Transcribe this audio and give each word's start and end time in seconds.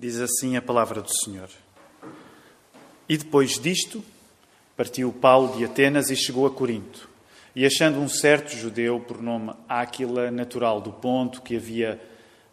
Diz 0.00 0.20
assim 0.20 0.56
a 0.56 0.62
palavra 0.62 1.02
do 1.02 1.12
Senhor. 1.12 1.48
E 3.08 3.16
depois 3.16 3.58
disto, 3.58 4.00
partiu 4.76 5.10
Paulo 5.10 5.56
de 5.56 5.64
Atenas 5.64 6.08
e 6.08 6.14
chegou 6.14 6.46
a 6.46 6.50
Corinto. 6.52 7.10
E 7.52 7.66
achando 7.66 7.98
um 7.98 8.08
certo 8.08 8.54
judeu 8.54 9.00
por 9.00 9.20
nome 9.20 9.52
Áquila, 9.68 10.30
natural 10.30 10.80
do 10.80 10.92
Ponto, 10.92 11.42
que 11.42 11.56
havia 11.56 12.00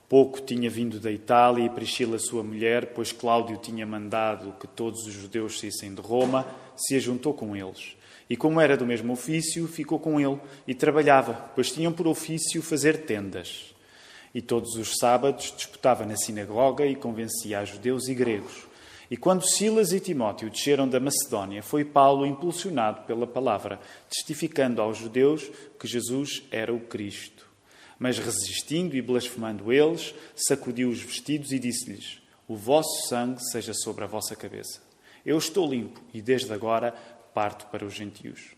pouco 0.10 0.42
tinha 0.42 0.68
vindo 0.72 1.00
da 1.00 1.12
Itália, 1.12 1.64
e 1.64 1.70
Priscila, 1.70 2.18
sua 2.18 2.42
mulher, 2.42 2.94
pois 2.96 3.12
Cláudio 3.12 3.58
tinha 3.58 3.86
mandado 3.86 4.56
que 4.60 4.66
todos 4.66 5.06
os 5.06 5.14
judeus 5.14 5.60
saíssem 5.60 5.94
de 5.94 6.02
Roma, 6.02 6.48
se 6.76 6.96
ajuntou 6.96 7.32
com 7.32 7.56
eles. 7.56 7.96
E 8.28 8.36
como 8.36 8.60
era 8.60 8.76
do 8.76 8.88
mesmo 8.88 9.14
ofício, 9.14 9.68
ficou 9.68 10.00
com 10.00 10.20
ele 10.20 10.40
e 10.68 10.74
trabalhava, 10.74 11.52
pois 11.54 11.72
tinham 11.72 11.94
por 11.94 12.08
ofício 12.08 12.60
fazer 12.64 13.06
tendas. 13.06 13.75
E 14.36 14.42
todos 14.42 14.76
os 14.76 14.98
sábados 15.00 15.54
disputava 15.56 16.06
na 16.06 16.18
sinagoga 16.18 16.86
e 16.86 16.94
convencia 16.94 17.60
a 17.60 17.64
judeus 17.64 18.10
e 18.10 18.14
gregos. 18.14 18.68
E 19.10 19.16
quando 19.16 19.48
Silas 19.48 19.94
e 19.94 20.00
Timóteo 20.02 20.50
desceram 20.50 20.90
da 20.90 21.00
Macedónia, 21.00 21.64
foi 21.64 21.86
Paulo 21.86 22.26
impulsionado 22.26 23.04
pela 23.04 23.26
palavra, 23.26 23.80
testificando 24.10 24.82
aos 24.82 24.98
judeus 24.98 25.50
que 25.80 25.88
Jesus 25.88 26.44
era 26.52 26.74
o 26.74 26.82
Cristo. 26.82 27.48
Mas 27.98 28.18
resistindo 28.18 28.98
e 28.98 29.02
blasfemando 29.02 29.72
eles, 29.72 30.14
sacudiu 30.36 30.90
os 30.90 31.02
vestidos 31.02 31.54
e 31.54 31.58
disse-lhes: 31.60 32.22
O 32.46 32.58
vosso 32.58 33.08
sangue 33.08 33.42
seja 33.52 33.74
sobre 33.74 34.04
a 34.04 34.08
vossa 34.08 34.36
cabeça. 34.36 34.82
Eu 35.26 35.38
estou 35.38 35.70
limpo 35.70 36.02
e 36.14 36.22
desde 36.22 36.52
agora 36.52 36.92
parto 37.34 37.68
para 37.68 37.86
os 37.86 37.94
gentios. 37.94 38.55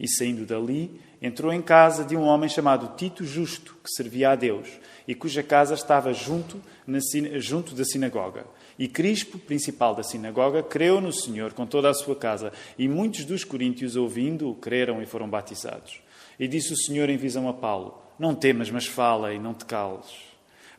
E 0.00 0.08
saindo 0.08 0.46
dali, 0.46 0.98
entrou 1.20 1.52
em 1.52 1.60
casa 1.60 2.02
de 2.02 2.16
um 2.16 2.22
homem 2.22 2.48
chamado 2.48 2.96
Tito 2.96 3.22
Justo, 3.22 3.76
que 3.84 3.90
servia 3.90 4.30
a 4.30 4.34
Deus, 4.34 4.66
e 5.06 5.14
cuja 5.14 5.42
casa 5.42 5.74
estava 5.74 6.14
junto, 6.14 6.58
na, 6.86 6.98
junto 7.38 7.74
da 7.74 7.84
sinagoga. 7.84 8.46
E 8.78 8.88
Crispo, 8.88 9.38
principal 9.38 9.94
da 9.94 10.02
sinagoga, 10.02 10.62
creu 10.62 11.02
no 11.02 11.12
Senhor 11.12 11.52
com 11.52 11.66
toda 11.66 11.90
a 11.90 11.94
sua 11.94 12.16
casa, 12.16 12.50
e 12.78 12.88
muitos 12.88 13.26
dos 13.26 13.44
coríntios, 13.44 13.94
ouvindo-o, 13.94 14.54
creram 14.54 15.02
e 15.02 15.06
foram 15.06 15.28
batizados. 15.28 16.00
E 16.38 16.48
disse 16.48 16.72
o 16.72 16.78
Senhor 16.78 17.10
em 17.10 17.18
visão 17.18 17.46
a 17.46 17.52
Paulo: 17.52 18.02
Não 18.18 18.34
temas, 18.34 18.70
mas 18.70 18.86
fala 18.86 19.34
e 19.34 19.38
não 19.38 19.52
te 19.52 19.66
cales. 19.66 20.06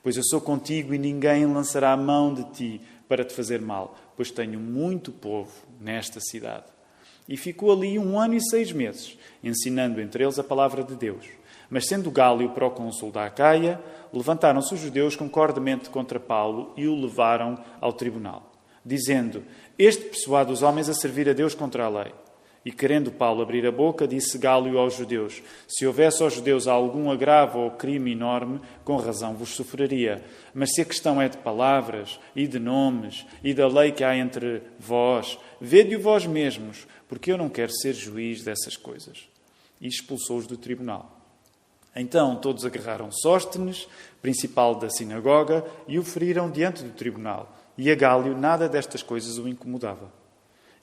Pois 0.01 0.17
eu 0.17 0.23
sou 0.23 0.41
contigo 0.41 0.95
e 0.95 0.97
ninguém 0.97 1.45
lançará 1.45 1.91
a 1.91 1.97
mão 1.97 2.33
de 2.33 2.43
ti 2.53 2.81
para 3.07 3.23
te 3.23 3.35
fazer 3.35 3.61
mal, 3.61 3.95
pois 4.17 4.31
tenho 4.31 4.59
muito 4.59 5.11
povo 5.11 5.51
nesta 5.79 6.19
cidade. 6.19 6.70
E 7.31 7.37
ficou 7.37 7.71
ali 7.71 7.97
um 7.97 8.19
ano 8.19 8.33
e 8.33 8.41
seis 8.41 8.73
meses, 8.73 9.17
ensinando 9.41 10.01
entre 10.01 10.21
eles 10.21 10.37
a 10.37 10.43
palavra 10.43 10.83
de 10.83 10.95
Deus. 10.95 11.25
Mas 11.69 11.87
sendo 11.87 12.11
Gálio 12.11 12.49
procônsul 12.49 13.09
da 13.09 13.25
Acaia, 13.25 13.79
levantaram-se 14.11 14.73
os 14.73 14.81
judeus 14.81 15.15
concordemente 15.15 15.89
contra 15.89 16.19
Paulo 16.19 16.73
e 16.75 16.89
o 16.89 16.93
levaram 16.93 17.57
ao 17.79 17.93
tribunal, 17.93 18.51
dizendo: 18.83 19.45
Este 19.79 20.03
persuade 20.03 20.51
os 20.51 20.61
homens 20.61 20.89
a 20.89 20.93
servir 20.93 21.29
a 21.29 21.31
Deus 21.31 21.55
contra 21.55 21.85
a 21.85 21.89
lei. 21.89 22.11
E 22.63 22.71
querendo 22.71 23.11
Paulo 23.11 23.41
abrir 23.41 23.65
a 23.65 23.71
boca, 23.71 24.07
disse 24.07 24.37
Gálio 24.37 24.77
aos 24.77 24.93
judeus: 24.93 25.41
Se 25.67 25.85
houvesse 25.87 26.21
aos 26.21 26.35
judeus 26.35 26.67
algum 26.67 27.09
agravo 27.09 27.59
ou 27.59 27.71
crime 27.71 28.11
enorme, 28.11 28.61
com 28.83 28.97
razão 28.97 29.33
vos 29.33 29.49
sofreria. 29.49 30.23
Mas 30.53 30.73
se 30.75 30.81
a 30.81 30.85
questão 30.85 31.19
é 31.19 31.27
de 31.27 31.37
palavras 31.37 32.19
e 32.35 32.45
de 32.45 32.59
nomes 32.59 33.25
e 33.43 33.51
da 33.51 33.67
lei 33.67 33.91
que 33.91 34.03
há 34.03 34.15
entre 34.15 34.61
vós, 34.77 35.39
vede-o 35.59 35.99
vós 35.99 36.27
mesmos, 36.27 36.85
porque 37.09 37.31
eu 37.31 37.37
não 37.37 37.49
quero 37.49 37.71
ser 37.71 37.93
juiz 37.93 38.43
dessas 38.43 38.77
coisas. 38.77 39.27
E 39.79 39.87
expulsou-os 39.87 40.45
do 40.45 40.55
tribunal. 40.55 41.17
Então 41.95 42.35
todos 42.35 42.63
agarraram 42.63 43.11
Sóstenes, 43.11 43.87
principal 44.21 44.75
da 44.75 44.87
sinagoga, 44.87 45.65
e 45.87 45.97
o 45.97 46.03
feriram 46.03 46.49
diante 46.51 46.83
do 46.83 46.91
tribunal. 46.91 47.57
E 47.75 47.89
a 47.89 47.95
Gálio 47.95 48.37
nada 48.37 48.69
destas 48.69 49.01
coisas 49.01 49.39
o 49.39 49.47
incomodava. 49.47 50.20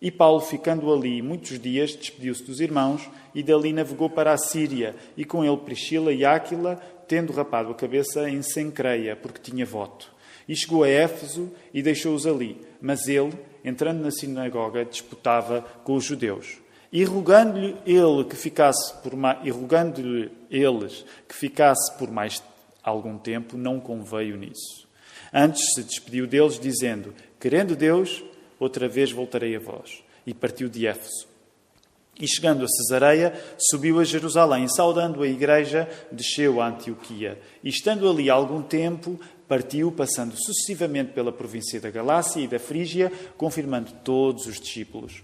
E 0.01 0.11
Paulo, 0.11 0.41
ficando 0.41 0.93
ali 0.93 1.21
muitos 1.21 1.59
dias, 1.59 1.95
despediu-se 1.95 2.45
dos 2.45 2.61
irmãos 2.61 3.09
e 3.35 3.43
dali 3.43 3.73
navegou 3.73 4.09
para 4.09 4.33
a 4.33 4.39
Síria, 4.39 4.95
e 5.17 5.25
com 5.25 5.45
ele 5.45 5.57
Priscila 5.57 6.13
e 6.13 6.25
Áquila, 6.25 6.77
tendo 7.09 7.33
rapado 7.33 7.71
a 7.71 7.75
cabeça 7.75 8.29
em 8.29 8.43
Sencreia, 8.43 9.17
porque 9.17 9.51
tinha 9.51 9.67
voto. 9.67 10.13
E 10.49 10.55
chegou 10.55 10.85
a 10.85 10.89
Éfeso 10.89 11.51
e 11.75 11.83
deixou-os 11.83 12.27
ali. 12.27 12.61
Mas 12.81 13.09
ele, 13.09 13.33
entrando 13.65 14.01
na 14.01 14.11
sinagoga, 14.11 14.85
disputava 14.85 15.63
com 15.85 15.95
os 15.95 16.05
judeus. 16.05 16.59
E 16.91 17.05
rogando-lhe 17.05 17.77
ele 17.85 18.25
que 18.25 18.37
ficasse 18.37 18.95
por 19.03 19.15
mais, 19.15 19.39
e 19.45 19.51
rogando-lhe 19.51 20.31
eles 20.51 21.05
que 21.29 21.35
ficasse 21.35 21.93
por 21.99 22.11
mais 22.11 22.43
algum 22.83 23.19
tempo, 23.19 23.59
não 23.59 23.79
conveio 23.79 24.37
nisso. 24.37 24.89
Antes 25.33 25.75
se 25.75 25.83
despediu 25.83 26.27
deles, 26.27 26.59
dizendo: 26.59 27.15
Querendo 27.39 27.77
Deus, 27.77 28.25
outra 28.59 28.89
vez 28.89 29.13
voltarei 29.13 29.57
a 29.57 29.61
vós. 29.61 30.03
E 30.27 30.35
partiu 30.35 30.69
de 30.69 30.87
Éfeso. 30.87 31.27
E 32.21 32.27
chegando 32.27 32.65
a 32.65 32.69
Cesareia, 32.69 33.33
subiu 33.57 34.01
a 34.01 34.05
Jerusalém, 34.05 34.67
saudando 34.69 35.23
a 35.23 35.29
igreja, 35.29 35.89
desceu 36.11 36.61
a 36.61 36.67
Antioquia. 36.67 37.41
E 37.63 37.69
estando 37.69 38.11
ali 38.11 38.29
algum 38.29 38.61
tempo, 38.61 39.21
partiu, 39.47 39.93
passando 39.93 40.35
sucessivamente 40.37 41.13
pela 41.13 41.33
província 41.33 41.81
da 41.81 41.91
Galácia 41.91 42.41
e 42.41 42.49
da 42.49 42.59
Frígia, 42.59 43.13
confirmando 43.37 43.93
todos 44.03 44.47
os 44.47 44.61
discípulos. 44.61 45.23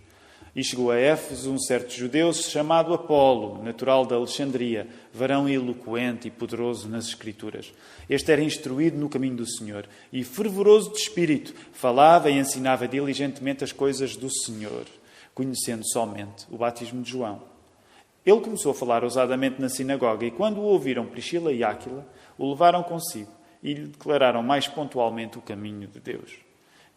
E 0.55 0.63
chegou 0.63 0.93
a 0.93 0.97
Éfeso 0.97 1.51
um 1.51 1.59
certo 1.59 1.93
judeu 1.93 2.33
chamado 2.33 2.95
Apolo, 2.95 3.61
natural 3.61 4.07
de 4.07 4.15
Alexandria, 4.15 4.87
varão 5.13 5.49
eloquente 5.49 6.29
e 6.29 6.31
poderoso 6.31 6.89
nas 6.89 7.09
Escrituras. 7.09 7.73
Este 8.09 8.31
era 8.31 8.41
instruído 8.41 8.97
no 8.97 9.09
caminho 9.09 9.37
do 9.37 9.51
Senhor 9.51 9.89
e 10.13 10.23
fervoroso 10.23 10.93
de 10.93 10.99
espírito, 10.99 11.53
falava 11.73 12.31
e 12.31 12.39
ensinava 12.39 12.87
diligentemente 12.87 13.65
as 13.65 13.73
coisas 13.73 14.17
do 14.17 14.31
Senhor, 14.31 14.85
conhecendo 15.35 15.85
somente 15.89 16.47
o 16.49 16.57
batismo 16.57 17.03
de 17.03 17.11
João. 17.11 17.43
Ele 18.25 18.41
começou 18.41 18.71
a 18.71 18.75
falar 18.75 19.03
ousadamente 19.03 19.61
na 19.61 19.69
sinagoga 19.69 20.25
e, 20.25 20.31
quando 20.31 20.59
o 20.59 20.65
ouviram 20.65 21.05
Priscila 21.05 21.53
e 21.53 21.65
Áquila, 21.65 22.07
o 22.39 22.49
levaram 22.49 22.83
consigo 22.83 23.31
e 23.61 23.75
lhe 23.75 23.87
declararam 23.89 24.43
mais 24.43 24.69
pontualmente 24.69 25.37
o 25.37 25.43
caminho 25.43 25.89
de 25.89 25.99
Deus. 25.99 26.44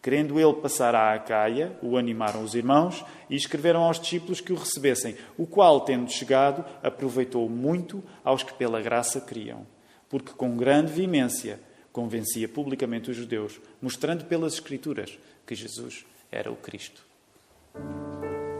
Querendo 0.01 0.39
ele 0.39 0.53
passar 0.53 0.95
à 0.95 1.13
Acaia, 1.13 1.77
o 1.81 1.97
animaram 1.97 2.43
os 2.43 2.53
irmãos 2.53 3.03
e 3.29 3.35
escreveram 3.35 3.83
aos 3.83 3.99
discípulos 3.99 4.39
que 4.39 4.53
o 4.53 4.55
recebessem, 4.55 5.15
o 5.37 5.45
qual, 5.45 5.81
tendo 5.81 6.09
chegado, 6.09 6.63
aproveitou 6.81 7.49
muito 7.49 8.03
aos 8.23 8.43
que 8.43 8.53
pela 8.53 8.81
graça 8.81 9.19
criam, 9.19 9.65
porque 10.09 10.31
com 10.33 10.55
grande 10.55 10.91
vimência 10.91 11.59
convencia 11.91 12.47
publicamente 12.47 13.09
os 13.09 13.17
judeus, 13.17 13.59
mostrando 13.81 14.25
pelas 14.25 14.53
Escrituras 14.53 15.17
que 15.45 15.55
Jesus 15.55 16.05
era 16.31 16.51
o 16.51 16.55
Cristo. 16.55 17.01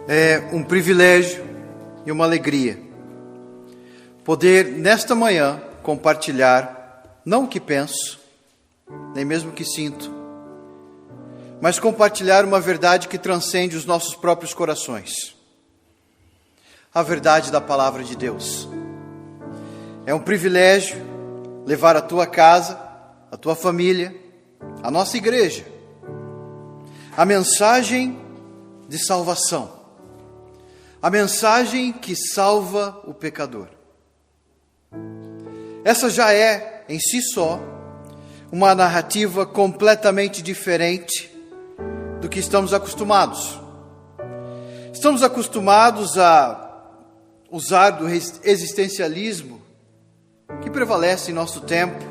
É 0.08 0.40
um 0.52 0.64
privilégio 0.64 1.46
e 2.06 2.12
uma 2.12 2.26
alegria 2.26 2.88
poder, 4.28 4.66
nesta 4.66 5.16
manhã, 5.16 5.62
compartilhar 5.82 7.22
não 7.24 7.46
o 7.46 7.48
que 7.48 7.62
penso, 7.62 8.20
nem 9.16 9.24
mesmo 9.24 9.52
o 9.52 9.54
que 9.54 9.64
sinto, 9.64 10.12
mas 11.62 11.80
compartilhar 11.80 12.46
uma 12.46 12.60
verdade 12.60 13.08
que 13.08 13.18
transcende 13.18 13.76
os 13.76 13.86
nossos 13.86 14.16
próprios 14.16 14.54
corações. 14.54 15.36
A 16.94 17.02
verdade 17.02 17.52
da 17.52 17.62
palavra 17.62 18.04
de 18.04 18.16
Deus. 18.16 18.68
É 20.06 20.14
um 20.14 20.20
privilégio 20.20 20.98
levar 21.66 21.96
a 21.96 22.02
tua 22.02 22.26
casa, 22.26 22.80
a 23.32 23.38
tua 23.38 23.56
família, 23.56 24.16
a 24.82 24.90
nossa 24.90 25.18
igreja, 25.18 25.66
a 27.16 27.26
mensagem 27.26 28.18
de 28.88 28.98
salvação, 28.98 29.72
a 31.02 31.10
mensagem 31.10 31.92
que 31.92 32.16
salva 32.16 33.02
o 33.06 33.14
pecador. 33.14 33.68
Essa 35.84 36.10
já 36.10 36.34
é, 36.34 36.86
em 36.88 37.00
si 37.00 37.22
só, 37.22 37.60
uma 38.52 38.74
narrativa 38.74 39.46
completamente 39.46 40.42
diferente 40.42 41.37
do 42.28 42.30
que 42.30 42.40
estamos 42.40 42.74
acostumados. 42.74 43.58
Estamos 44.92 45.24
acostumados 45.24 46.18
a 46.18 46.84
usar 47.50 47.92
do 47.92 48.06
existencialismo 48.10 49.62
que 50.62 50.70
prevalece 50.70 51.32
em 51.32 51.34
nosso 51.34 51.62
tempo, 51.62 52.04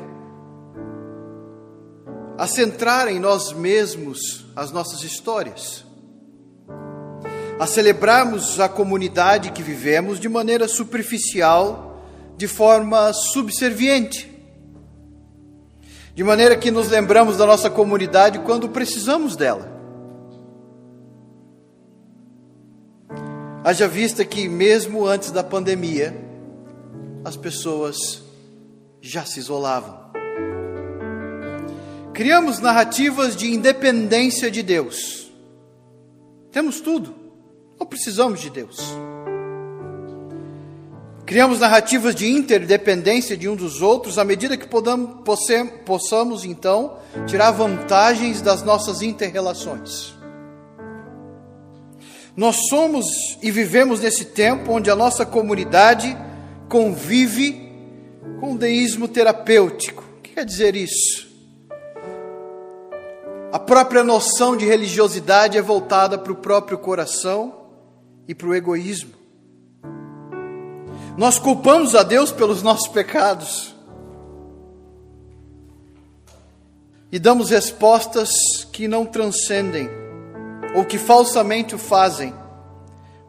a 2.35 2.47
centrar 2.47 3.07
em 3.09 3.19
nós 3.19 3.53
mesmos 3.53 4.47
as 4.55 4.71
nossas 4.71 5.03
histórias, 5.03 5.85
a 7.59 7.67
celebrarmos 7.67 8.59
a 8.59 8.67
comunidade 8.67 9.51
que 9.51 9.61
vivemos 9.61 10.19
de 10.19 10.27
maneira 10.27 10.67
superficial, 10.67 12.01
de 12.35 12.47
forma 12.47 13.13
subserviente, 13.13 14.31
de 16.15 16.23
maneira 16.23 16.57
que 16.57 16.71
nos 16.71 16.89
lembramos 16.89 17.37
da 17.37 17.45
nossa 17.45 17.69
comunidade 17.69 18.39
quando 18.39 18.67
precisamos 18.69 19.35
dela. 19.35 19.76
Haja 23.67 23.85
vista 23.85 24.23
que, 24.23 24.47
mesmo 24.47 25.05
antes 25.05 25.29
da 25.29 25.43
pandemia, 25.43 26.15
as 27.25 27.35
pessoas 27.35 28.23
já 29.01 29.25
se 29.25 29.41
isolavam. 29.41 30.09
Criamos 32.13 32.59
narrativas 32.59 33.35
de 33.35 33.53
independência 33.53 34.49
de 34.49 34.63
Deus. 34.63 35.29
Temos 36.49 36.79
tudo, 36.79 37.13
não 37.77 37.85
precisamos 37.85 38.39
de 38.39 38.49
Deus. 38.49 38.79
Criamos 41.25 41.59
narrativas 41.59 42.15
de 42.15 42.25
interdependência 42.25 43.35
de 43.35 43.49
um 43.49 43.55
dos 43.57 43.81
outros 43.81 44.17
à 44.17 44.23
medida 44.23 44.55
que 44.55 44.65
podamos, 44.65 45.25
possamos, 45.85 46.45
então, 46.45 46.99
tirar 47.25 47.51
vantagens 47.51 48.41
das 48.41 48.63
nossas 48.63 49.01
interrelações. 49.01 50.16
Nós 52.37 52.67
somos 52.69 53.07
e 53.41 53.49
vivemos 53.49 54.01
nesse 54.01 54.25
tempo 54.25 54.71
onde 54.71 54.91
a 54.91 54.95
nossa 54.95 55.25
comunidade 55.25 56.15
convive 56.69 57.67
com 58.39 58.53
o 58.53 58.57
deísmo 58.57 59.07
terapêutico. 59.07 60.03
O 60.19 60.21
que 60.21 60.35
quer 60.35 60.45
dizer 60.45 60.75
isso? 60.75 61.27
A 63.51 63.57
própria 63.57 64.03
noção 64.03 64.55
de 64.55 64.67
religiosidade 64.67 65.57
é 65.57 65.61
voltada 65.63 66.15
para 66.15 66.31
o 66.31 66.35
próprio 66.35 66.77
coração 66.77 67.55
e 68.27 68.35
para 68.35 68.47
o 68.47 68.53
egoísmo. 68.53 69.13
Nós 71.17 71.39
culpamos 71.39 71.95
a 71.95 72.03
Deus 72.03 72.31
pelos 72.31 72.61
nossos 72.61 72.87
pecados 72.87 73.73
e 77.11 77.17
damos 77.17 77.49
respostas 77.49 78.29
que 78.71 78.87
não 78.87 79.07
transcendem 79.07 79.89
ou 80.75 80.85
que 80.85 80.97
falsamente 80.97 81.75
o 81.75 81.77
fazem 81.77 82.33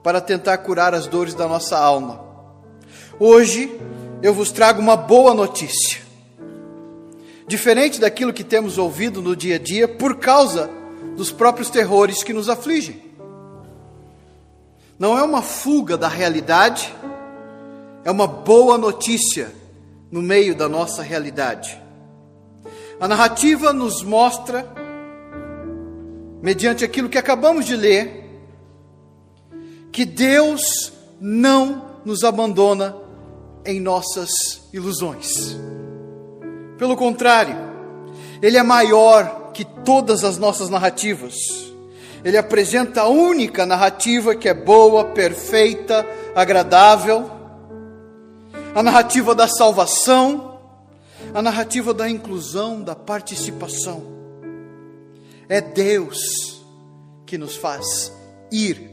para 0.03 0.21
tentar 0.21 0.59
curar 0.59 0.95
as 0.95 1.07
dores 1.07 1.35
da 1.35 1.47
nossa 1.47 1.79
alma. 1.79 2.21
Hoje 3.19 3.81
eu 4.23 4.33
vos 4.33 4.51
trago 4.51 4.81
uma 4.81 4.97
boa 4.97 5.35
notícia. 5.35 6.01
Diferente 7.47 8.01
daquilo 8.01 8.33
que 8.33 8.45
temos 8.45 8.79
ouvido 8.79 9.23
no 9.23 9.35
dia 9.35 9.57
a 9.57 9.59
dia 9.59 9.89
por 9.89 10.17
causa 10.17 10.71
dos 11.17 11.33
próprios 11.33 11.71
terrores 11.71 12.23
que 12.23 12.33
nos 12.33 12.49
afligem. 12.49 13.03
Não 14.99 15.17
é 15.17 15.23
uma 15.23 15.43
fuga 15.43 15.97
da 15.97 16.09
realidade, 16.09 16.93
é 18.05 18.11
uma 18.11 18.27
boa 18.27 18.77
notícia 18.77 19.53
no 20.11 20.21
meio 20.21 20.55
da 20.55 20.69
nossa 20.69 21.03
realidade. 21.03 21.81
A 23.01 23.07
narrativa 23.07 23.73
nos 23.73 24.03
mostra 24.03 24.67
mediante 26.43 26.85
aquilo 26.85 27.09
que 27.09 27.19
acabamos 27.19 27.67
de 27.67 27.77
ler, 27.77 28.25
que 29.91 30.05
Deus 30.05 30.93
não 31.21 32.01
nos 32.05 32.23
abandona 32.23 32.97
em 33.65 33.81
nossas 33.81 34.31
ilusões. 34.73 35.57
Pelo 36.79 36.97
contrário, 36.97 37.57
Ele 38.41 38.57
é 38.57 38.63
maior 38.63 39.51
que 39.53 39.65
todas 39.65 40.23
as 40.23 40.39
nossas 40.39 40.71
narrativas. 40.71 41.35
Ele 42.25 42.37
apresenta 42.37 43.03
a 43.03 43.09
única 43.09 43.67
narrativa 43.67 44.35
que 44.35 44.49
é 44.49 44.55
boa, 44.55 45.07
perfeita, 45.07 46.07
agradável, 46.35 47.31
a 48.75 48.83
narrativa 48.83 49.35
da 49.35 49.49
salvação, 49.49 50.59
a 51.35 51.43
narrativa 51.43 51.93
da 51.93 52.09
inclusão, 52.09 52.83
da 52.83 52.95
participação. 52.95 54.18
É 55.49 55.61
Deus 55.61 56.63
que 57.25 57.39
nos 57.39 57.57
faz 57.57 58.13
ir. 58.53 58.91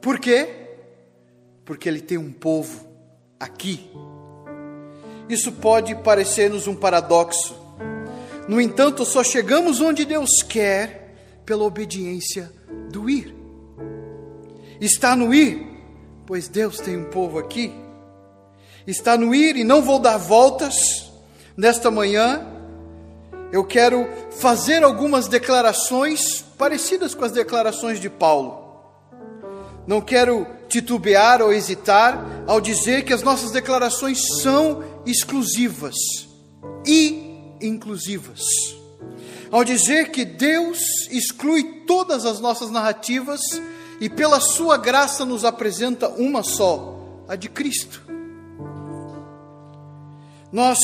Por 0.00 0.18
quê? 0.18 0.48
Porque 1.64 1.88
Ele 1.88 2.00
tem 2.00 2.18
um 2.18 2.32
povo 2.32 2.86
aqui. 3.38 3.90
Isso 5.28 5.52
pode 5.52 5.94
parecer-nos 5.96 6.66
um 6.66 6.74
paradoxo. 6.74 7.56
No 8.48 8.60
entanto, 8.60 9.04
só 9.04 9.24
chegamos 9.24 9.80
onde 9.80 10.04
Deus 10.04 10.42
quer 10.42 11.14
pela 11.46 11.64
obediência 11.64 12.52
do 12.90 13.08
ir. 13.08 13.34
Está 14.80 15.16
no 15.16 15.32
ir, 15.32 15.66
pois 16.26 16.48
Deus 16.48 16.78
tem 16.78 16.96
um 16.96 17.04
povo 17.04 17.38
aqui. 17.38 17.72
Está 18.86 19.16
no 19.16 19.34
ir 19.34 19.56
e 19.56 19.64
não 19.64 19.80
vou 19.80 19.98
dar 19.98 20.18
voltas 20.18 21.10
nesta 21.56 21.90
manhã 21.90 22.53
eu 23.54 23.62
quero 23.62 24.08
fazer 24.32 24.82
algumas 24.82 25.28
declarações 25.28 26.42
parecidas 26.58 27.14
com 27.14 27.24
as 27.24 27.30
declarações 27.30 28.00
de 28.00 28.10
Paulo. 28.10 28.82
Não 29.86 30.00
quero 30.00 30.44
titubear 30.68 31.40
ou 31.40 31.52
hesitar 31.52 32.18
ao 32.48 32.60
dizer 32.60 33.04
que 33.04 33.12
as 33.12 33.22
nossas 33.22 33.52
declarações 33.52 34.18
são 34.42 34.82
exclusivas 35.06 35.94
e 36.84 37.54
inclusivas. 37.60 38.42
Ao 39.52 39.62
dizer 39.62 40.10
que 40.10 40.24
Deus 40.24 41.06
exclui 41.12 41.84
todas 41.86 42.26
as 42.26 42.40
nossas 42.40 42.72
narrativas 42.72 43.40
e 44.00 44.10
pela 44.10 44.40
sua 44.40 44.76
graça 44.76 45.24
nos 45.24 45.44
apresenta 45.44 46.08
uma 46.08 46.42
só, 46.42 46.98
a 47.28 47.36
de 47.36 47.48
Cristo. 47.48 48.02
Nós 50.50 50.76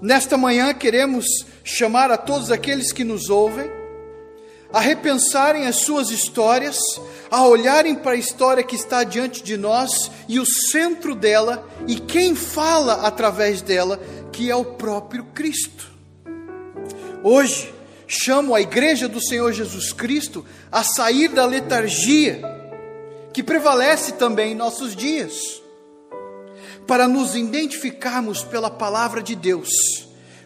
Nesta 0.00 0.36
manhã 0.36 0.74
queremos 0.74 1.24
chamar 1.64 2.10
a 2.10 2.16
todos 2.16 2.50
aqueles 2.50 2.92
que 2.92 3.02
nos 3.02 3.30
ouvem 3.30 3.70
a 4.72 4.80
repensarem 4.80 5.66
as 5.66 5.76
suas 5.76 6.10
histórias, 6.10 6.78
a 7.30 7.46
olharem 7.46 7.94
para 7.94 8.12
a 8.12 8.16
história 8.16 8.62
que 8.62 8.76
está 8.76 9.04
diante 9.04 9.42
de 9.42 9.56
nós 9.56 10.10
e 10.28 10.38
o 10.38 10.44
centro 10.44 11.14
dela 11.14 11.66
e 11.86 11.96
quem 11.98 12.34
fala 12.34 13.06
através 13.06 13.62
dela, 13.62 13.98
que 14.32 14.50
é 14.50 14.56
o 14.56 14.64
próprio 14.64 15.24
Cristo. 15.26 15.90
Hoje, 17.22 17.72
chamo 18.06 18.54
a 18.54 18.60
igreja 18.60 19.08
do 19.08 19.20
Senhor 19.20 19.52
Jesus 19.52 19.92
Cristo 19.92 20.44
a 20.70 20.82
sair 20.82 21.28
da 21.28 21.46
letargia 21.46 22.42
que 23.32 23.42
prevalece 23.42 24.12
também 24.12 24.52
em 24.52 24.56
nossos 24.56 24.94
dias 24.94 25.62
para 26.86 27.06
nos 27.06 27.36
identificarmos 27.36 28.42
pela 28.42 28.70
palavra 28.70 29.22
de 29.22 29.34
Deus, 29.34 29.70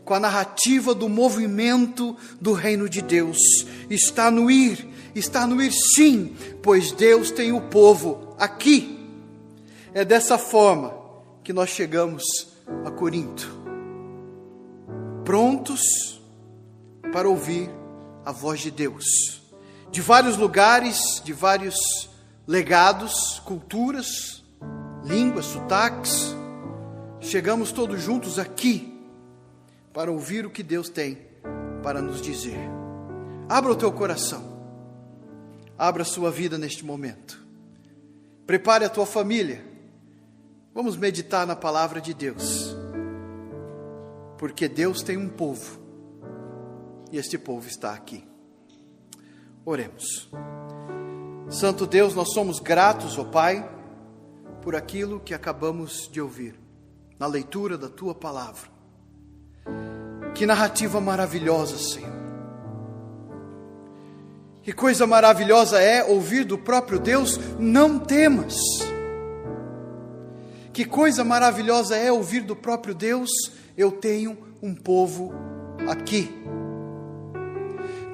com 0.05 0.15
a 0.15 0.21
narrativa 0.21 0.94
do 0.94 1.09
movimento 1.09 2.17
do 2.41 2.53
reino 2.53 2.88
de 2.88 3.03
Deus. 3.03 3.38
Está 3.88 4.31
no 4.31 4.50
ir, 4.50 4.88
está 5.15 5.47
no 5.47 5.62
ir 5.62 5.73
sim, 5.73 6.35
pois 6.62 6.93
Deus 6.93 7.31
tem 7.31 7.53
o 7.53 7.61
povo 7.61 8.35
aqui. 8.38 8.99
É 9.93 10.05
dessa 10.05 10.38
forma 10.38 10.94
que 11.43 11.53
nós 11.53 11.71
chegamos 11.71 12.23
a 12.85 12.91
Corinto, 12.91 13.50
prontos 15.25 16.21
para 17.12 17.29
ouvir 17.29 17.69
a 18.25 18.32
voz 18.32 18.61
de 18.61 18.71
Deus. 18.71 19.41
De 19.91 20.01
vários 20.01 20.37
lugares, 20.37 21.20
de 21.25 21.32
vários 21.32 22.08
legados, 22.46 23.41
culturas, 23.44 24.40
línguas, 25.04 25.46
sotaques, 25.46 26.34
chegamos 27.20 27.72
todos 27.72 28.00
juntos 28.00 28.38
aqui 28.38 29.00
para 29.92 30.10
ouvir 30.10 30.46
o 30.46 30.50
que 30.50 30.62
Deus 30.62 30.88
tem 30.88 31.19
para 31.82 32.00
nos 32.00 32.20
dizer. 32.20 32.58
Abra 33.48 33.72
o 33.72 33.76
teu 33.76 33.90
coração, 33.92 34.42
abra 35.76 36.02
a 36.02 36.06
sua 36.06 36.30
vida 36.30 36.56
neste 36.56 36.84
momento, 36.84 37.44
prepare 38.46 38.84
a 38.84 38.90
tua 38.90 39.06
família, 39.06 39.64
vamos 40.74 40.96
meditar 40.96 41.46
na 41.46 41.56
palavra 41.56 42.00
de 42.00 42.14
Deus, 42.14 42.76
porque 44.38 44.69
Deus 44.69 45.02
tem 45.02 45.16
um 45.16 45.28
povo 45.28 45.80
e 47.10 47.19
este 47.19 47.36
povo 47.36 47.66
está 47.66 47.92
aqui. 47.92 48.24
Oremos. 49.64 50.30
Santo 51.48 51.84
Deus, 51.86 52.14
nós 52.14 52.32
somos 52.32 52.60
gratos, 52.60 53.19
ó 53.19 53.24
Pai 53.24 53.80
por 54.62 54.76
aquilo 54.76 55.20
que 55.20 55.34
acabamos 55.34 56.08
de 56.10 56.20
ouvir 56.20 56.58
na 57.19 57.26
leitura 57.26 57.76
da 57.76 57.88
tua 57.88 58.14
palavra. 58.14 58.69
Que 60.34 60.46
narrativa 60.46 61.00
maravilhosa, 61.00 61.76
Senhor. 61.76 62.20
Que 64.62 64.72
coisa 64.72 65.06
maravilhosa 65.06 65.81
é 65.81 66.05
ouvir 66.05 66.44
do 66.44 66.58
próprio 66.58 66.98
Deus: 66.98 67.38
não 67.58 67.98
temas. 67.98 68.56
Que 70.72 70.84
coisa 70.84 71.24
maravilhosa 71.24 71.96
é 71.96 72.12
ouvir 72.12 72.43
do 72.43 72.55
próprio 72.55 72.94
Deus: 72.94 73.31
eu 73.76 73.90
tenho 73.93 74.38
um 74.62 74.74
povo 74.74 75.32
aqui. 75.88 76.31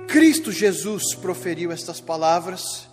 Cristo 0.06 0.52
Jesus 0.52 1.14
proferiu 1.14 1.72
estas 1.72 2.00
palavras 2.00 2.88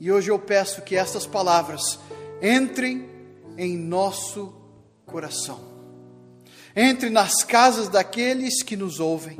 e 0.00 0.10
hoje 0.10 0.30
eu 0.30 0.38
peço 0.38 0.82
que 0.82 0.96
estas 0.96 1.26
palavras 1.26 1.98
entrem 2.42 3.08
em 3.56 3.76
nosso 3.76 4.52
coração. 5.06 5.60
Entre 6.74 7.08
nas 7.08 7.44
casas 7.44 7.88
daqueles 7.88 8.62
que 8.62 8.76
nos 8.76 8.98
ouvem, 8.98 9.38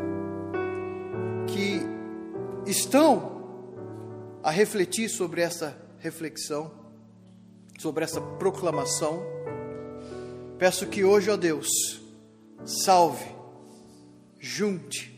que 1.49 1.81
estão 2.71 3.33
a 4.43 4.51
refletir 4.51 5.09
sobre 5.09 5.41
essa 5.41 5.77
reflexão, 5.99 6.71
sobre 7.79 8.05
essa 8.05 8.21
proclamação. 8.21 9.23
Peço 10.59 10.87
que 10.87 11.05
hoje, 11.05 11.31
ó 11.31 11.37
Deus, 11.37 11.69
salve, 12.65 13.25
junte, 14.39 15.13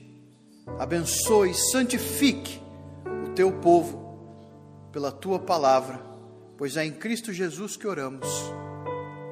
abençoe, 0.78 1.52
santifique 1.54 2.60
o 3.26 3.30
teu 3.34 3.52
povo 3.52 4.04
pela 4.92 5.10
tua 5.10 5.38
palavra, 5.38 6.13
pois 6.56 6.76
é 6.76 6.84
em 6.84 6.92
Cristo 6.92 7.32
Jesus 7.32 7.76
que 7.76 7.86
oramos. 7.86 8.26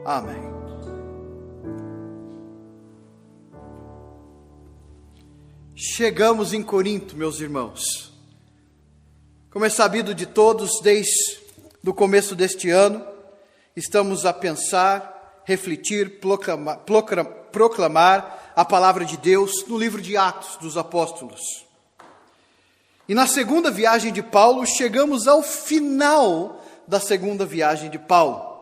Amém. 0.04 0.52
Chegamos 5.74 6.52
em 6.52 6.62
Corinto, 6.62 7.16
meus 7.16 7.40
irmãos. 7.40 8.12
Como 9.50 9.64
é 9.64 9.68
sabido 9.68 10.14
de 10.14 10.26
todos, 10.26 10.80
desde 10.80 11.40
o 11.84 11.92
começo 11.92 12.34
deste 12.34 12.70
ano, 12.70 13.04
estamos 13.76 14.24
a 14.24 14.32
pensar, 14.32 15.42
refletir, 15.44 16.20
proclamar, 16.20 16.84
proclamar 17.50 18.52
a 18.54 18.64
palavra 18.64 19.04
de 19.04 19.16
Deus 19.16 19.66
no 19.66 19.78
livro 19.78 20.00
de 20.00 20.16
Atos 20.16 20.56
dos 20.56 20.76
Apóstolos. 20.76 21.40
E 23.08 23.14
na 23.14 23.26
segunda 23.26 23.70
viagem 23.70 24.12
de 24.12 24.22
Paulo, 24.22 24.64
chegamos 24.64 25.26
ao 25.26 25.42
final 25.42 26.61
da 26.86 27.00
segunda 27.00 27.44
viagem 27.44 27.90
de 27.90 27.98
Paulo. 27.98 28.52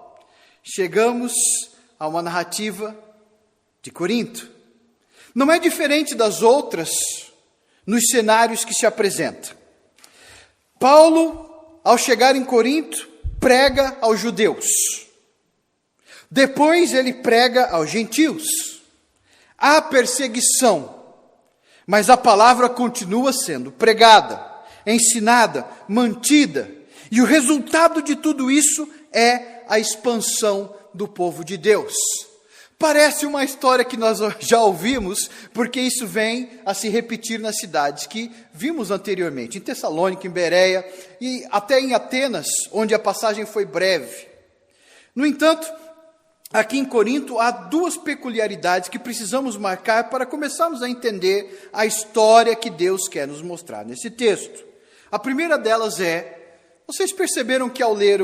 Chegamos 0.62 1.32
a 1.98 2.06
uma 2.06 2.22
narrativa 2.22 2.96
de 3.82 3.90
Corinto. 3.90 4.50
Não 5.34 5.50
é 5.50 5.58
diferente 5.58 6.14
das 6.14 6.42
outras 6.42 6.90
nos 7.86 8.06
cenários 8.10 8.64
que 8.64 8.74
se 8.74 8.86
apresentam. 8.86 9.56
Paulo, 10.78 11.80
ao 11.84 11.98
chegar 11.98 12.36
em 12.36 12.44
Corinto, 12.44 13.08
prega 13.38 13.96
aos 14.00 14.20
judeus. 14.20 14.66
Depois 16.30 16.94
ele 16.94 17.12
prega 17.12 17.68
aos 17.70 17.90
gentios. 17.90 18.80
Há 19.58 19.82
perseguição, 19.82 21.04
mas 21.86 22.08
a 22.08 22.16
palavra 22.16 22.68
continua 22.68 23.32
sendo 23.32 23.70
pregada, 23.72 24.42
ensinada, 24.86 25.66
mantida, 25.88 26.70
e 27.10 27.20
o 27.20 27.24
resultado 27.24 28.02
de 28.02 28.14
tudo 28.16 28.50
isso 28.50 28.88
é 29.12 29.62
a 29.68 29.78
expansão 29.78 30.74
do 30.94 31.08
povo 31.08 31.44
de 31.44 31.56
Deus. 31.56 31.94
Parece 32.78 33.26
uma 33.26 33.44
história 33.44 33.84
que 33.84 33.96
nós 33.96 34.20
já 34.40 34.58
ouvimos, 34.62 35.28
porque 35.52 35.78
isso 35.78 36.06
vem 36.06 36.48
a 36.64 36.72
se 36.72 36.88
repetir 36.88 37.38
nas 37.38 37.58
cidades 37.58 38.06
que 38.06 38.30
vimos 38.54 38.90
anteriormente, 38.90 39.58
em 39.58 39.60
Tessalônica, 39.60 40.26
em 40.26 40.30
Bereia 40.30 40.82
e 41.20 41.44
até 41.50 41.78
em 41.78 41.92
Atenas, 41.92 42.46
onde 42.72 42.94
a 42.94 42.98
passagem 42.98 43.44
foi 43.44 43.66
breve. 43.66 44.28
No 45.14 45.26
entanto, 45.26 45.70
aqui 46.50 46.78
em 46.78 46.84
Corinto 46.86 47.38
há 47.38 47.50
duas 47.50 47.98
peculiaridades 47.98 48.88
que 48.88 48.98
precisamos 48.98 49.58
marcar 49.58 50.08
para 50.08 50.24
começarmos 50.24 50.82
a 50.82 50.88
entender 50.88 51.68
a 51.74 51.84
história 51.84 52.56
que 52.56 52.70
Deus 52.70 53.08
quer 53.08 53.28
nos 53.28 53.42
mostrar 53.42 53.84
nesse 53.84 54.08
texto. 54.08 54.64
A 55.12 55.18
primeira 55.18 55.58
delas 55.58 56.00
é: 56.00 56.39
vocês 56.92 57.12
perceberam 57.12 57.68
que 57.68 57.84
ao 57.84 57.94
ler 57.94 58.20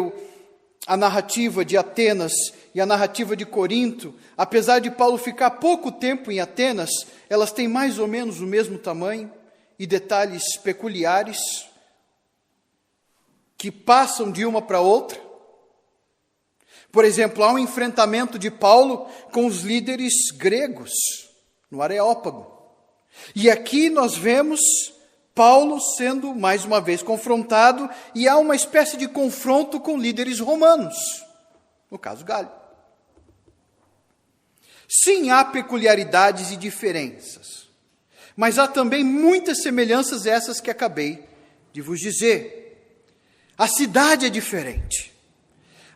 a 0.88 0.96
narrativa 0.96 1.64
de 1.64 1.76
Atenas 1.76 2.32
e 2.74 2.80
a 2.80 2.86
narrativa 2.86 3.36
de 3.36 3.46
Corinto, 3.46 4.12
apesar 4.36 4.80
de 4.80 4.90
Paulo 4.90 5.16
ficar 5.18 5.52
pouco 5.52 5.92
tempo 5.92 6.32
em 6.32 6.40
Atenas, 6.40 6.90
elas 7.30 7.52
têm 7.52 7.68
mais 7.68 8.00
ou 8.00 8.08
menos 8.08 8.40
o 8.40 8.46
mesmo 8.46 8.76
tamanho 8.76 9.32
e 9.78 9.86
detalhes 9.86 10.56
peculiares 10.64 11.38
que 13.56 13.70
passam 13.70 14.32
de 14.32 14.44
uma 14.44 14.60
para 14.60 14.80
outra. 14.80 15.20
Por 16.90 17.04
exemplo, 17.04 17.44
há 17.44 17.52
um 17.52 17.60
enfrentamento 17.60 18.36
de 18.36 18.50
Paulo 18.50 19.06
com 19.30 19.46
os 19.46 19.60
líderes 19.60 20.12
gregos 20.36 20.92
no 21.70 21.82
Areópago. 21.82 22.52
E 23.32 23.48
aqui 23.48 23.88
nós 23.88 24.16
vemos 24.16 24.60
Paulo 25.36 25.78
sendo 25.98 26.34
mais 26.34 26.64
uma 26.64 26.80
vez 26.80 27.02
confrontado 27.02 27.90
e 28.14 28.26
há 28.26 28.38
uma 28.38 28.56
espécie 28.56 28.96
de 28.96 29.06
confronto 29.06 29.78
com 29.78 29.98
líderes 29.98 30.40
romanos, 30.40 30.96
no 31.90 31.98
caso 31.98 32.24
Galho. 32.24 32.50
Sim, 34.88 35.28
há 35.28 35.44
peculiaridades 35.44 36.52
e 36.52 36.56
diferenças, 36.56 37.68
mas 38.34 38.58
há 38.58 38.66
também 38.66 39.04
muitas 39.04 39.60
semelhanças 39.60 40.24
essas 40.24 40.58
que 40.58 40.70
acabei 40.70 41.22
de 41.70 41.82
vos 41.82 42.00
dizer. 42.00 43.04
A 43.58 43.68
cidade 43.68 44.24
é 44.24 44.30
diferente. 44.30 45.12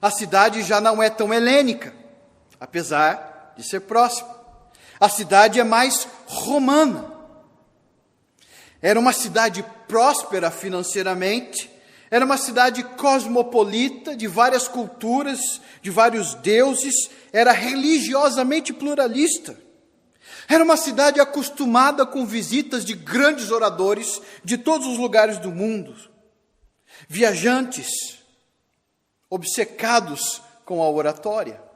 A 0.02 0.11
cidade 0.11 0.62
já 0.62 0.82
não 0.82 1.02
é 1.02 1.09
tão 1.09 1.32
helênica, 1.32 1.94
apesar 2.61 3.54
de 3.56 3.66
ser 3.66 3.80
próxima. 3.80 4.38
A 5.00 5.09
cidade 5.09 5.59
é 5.59 5.64
mais 5.64 6.06
romana. 6.26 7.19
Era 8.82 8.99
uma 8.99 9.12
cidade 9.12 9.64
próspera 9.87 10.50
financeiramente, 10.50 11.70
era 12.10 12.25
uma 12.25 12.37
cidade 12.37 12.82
cosmopolita, 12.82 14.16
de 14.16 14.26
várias 14.26 14.66
culturas, 14.66 15.60
de 15.80 15.90
vários 15.90 16.34
deuses, 16.34 17.08
era 17.32 17.52
religiosamente 17.52 18.72
pluralista. 18.72 19.56
Era 20.49 20.64
uma 20.64 20.76
cidade 20.76 21.20
acostumada 21.20 22.04
com 22.04 22.26
visitas 22.26 22.84
de 22.84 22.94
grandes 22.94 23.52
oradores 23.52 24.20
de 24.42 24.58
todos 24.58 24.87
os 24.88 24.99
lugares 24.99 25.38
do 25.38 25.52
mundo, 25.52 25.94
viajantes, 27.08 28.18
obcecados 29.28 30.42
com 30.64 30.82
a 30.82 30.90
oratória. 30.90 31.69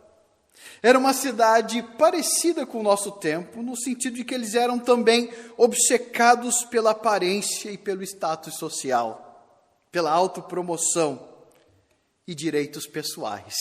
Era 0.84 0.98
uma 0.98 1.14
cidade 1.14 1.82
parecida 1.96 2.66
com 2.66 2.80
o 2.80 2.82
nosso 2.82 3.10
tempo, 3.12 3.62
no 3.62 3.74
sentido 3.74 4.16
de 4.16 4.22
que 4.22 4.34
eles 4.34 4.54
eram 4.54 4.78
também 4.78 5.32
obcecados 5.56 6.62
pela 6.66 6.90
aparência 6.90 7.70
e 7.70 7.78
pelo 7.78 8.02
status 8.02 8.58
social, 8.58 9.64
pela 9.90 10.10
autopromoção 10.10 11.26
e 12.26 12.34
direitos 12.34 12.86
pessoais. 12.86 13.54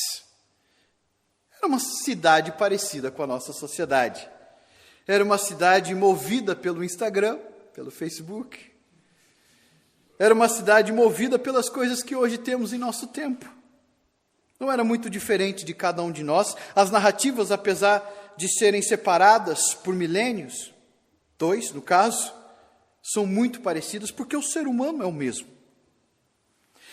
Era 1.57 1.65
uma 1.65 1.79
cidade 1.79 2.51
parecida 2.51 3.09
com 3.09 3.23
a 3.23 3.27
nossa 3.27 3.53
sociedade. 3.53 4.29
Era 5.07 5.23
uma 5.23 5.37
cidade 5.37 5.95
movida 5.95 6.57
pelo 6.57 6.83
Instagram, 6.83 7.39
pelo 7.73 7.89
Facebook. 7.89 8.69
Era 10.19 10.33
uma 10.33 10.49
cidade 10.49 10.91
movida 10.91 11.39
pelas 11.39 11.69
coisas 11.69 12.03
que 12.03 12.17
hoje 12.17 12.37
temos 12.37 12.73
em 12.73 12.77
nosso 12.77 13.07
tempo. 13.07 13.62
Não 14.63 14.71
era 14.71 14.81
muito 14.81 15.09
diferente 15.09 15.65
de 15.65 15.73
cada 15.73 16.01
um 16.01 16.09
de 16.09 16.23
nós. 16.23 16.55
As 16.73 16.89
narrativas, 16.89 17.51
apesar 17.51 18.01
de 18.37 18.47
serem 18.47 18.81
separadas 18.81 19.73
por 19.73 19.93
milênios, 19.93 20.73
dois 21.37 21.73
no 21.73 21.81
caso, 21.81 22.33
são 23.03 23.25
muito 23.25 23.59
parecidas 23.59 24.09
porque 24.09 24.37
o 24.37 24.41
ser 24.41 24.65
humano 24.65 25.03
é 25.03 25.05
o 25.05 25.11
mesmo. 25.11 25.49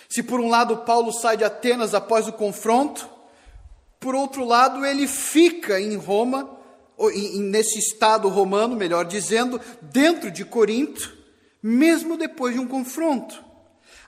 Se 0.09 0.21
por 0.21 0.41
um 0.41 0.49
lado 0.49 0.79
Paulo 0.79 1.13
sai 1.13 1.37
de 1.37 1.45
Atenas 1.45 1.95
após 1.95 2.27
o 2.27 2.33
confronto, 2.33 3.09
por 4.01 4.17
outro 4.17 4.45
lado 4.45 4.85
ele 4.85 5.07
fica 5.07 5.81
em 5.81 5.95
Roma, 5.95 6.59
nesse 7.37 7.79
estado 7.79 8.29
romano, 8.29 8.75
melhor 8.75 9.05
dizendo, 9.05 9.61
dentro 9.81 10.29
de 10.29 10.45
Corinto, 10.45 11.17
mesmo 11.63 12.17
depois 12.17 12.53
de 12.53 12.59
um 12.59 12.67
confronto. 12.67 13.45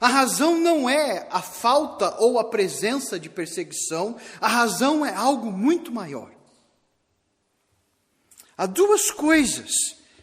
A 0.02 0.08
razão 0.08 0.58
não 0.58 0.90
é 0.90 1.28
a 1.30 1.40
falta 1.40 2.16
ou 2.18 2.36
a 2.36 2.42
presença 2.42 3.20
de 3.20 3.30
perseguição, 3.30 4.16
a 4.40 4.48
razão 4.48 5.06
é 5.06 5.14
algo 5.14 5.52
muito 5.52 5.92
maior. 5.92 6.28
Há 8.58 8.66
duas 8.66 9.12
coisas 9.12 9.70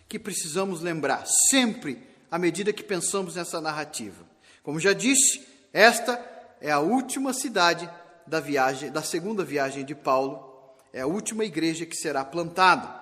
que 0.10 0.20
precisamos 0.20 0.82
lembrar 0.82 1.26
sempre 1.26 2.06
à 2.30 2.38
medida 2.38 2.74
que 2.74 2.84
pensamos 2.84 3.36
nessa 3.36 3.62
narrativa. 3.62 4.26
Como 4.64 4.82
já 4.82 4.92
disse, 4.92 5.48
esta 5.72 6.22
é 6.60 6.70
a 6.70 6.82
última 6.82 7.32
cidade 7.32 7.90
da 8.28 8.42
viagem, 8.42 8.92
da 8.92 9.02
segunda 9.02 9.46
viagem 9.46 9.86
de 9.86 9.96
Paulo, 9.96 10.76
é 10.92 11.00
a 11.00 11.08
última 11.08 11.46
igreja 11.46 11.86
que 11.86 11.96
será 11.96 12.26
plantada. 12.26 12.99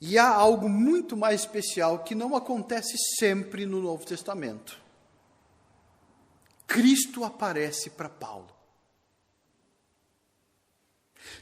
E 0.00 0.16
há 0.16 0.28
algo 0.28 0.68
muito 0.68 1.16
mais 1.16 1.40
especial 1.40 2.04
que 2.04 2.14
não 2.14 2.36
acontece 2.36 2.96
sempre 3.18 3.66
no 3.66 3.80
Novo 3.82 4.06
Testamento. 4.06 4.80
Cristo 6.66 7.24
aparece 7.24 7.90
para 7.90 8.08
Paulo. 8.08 8.54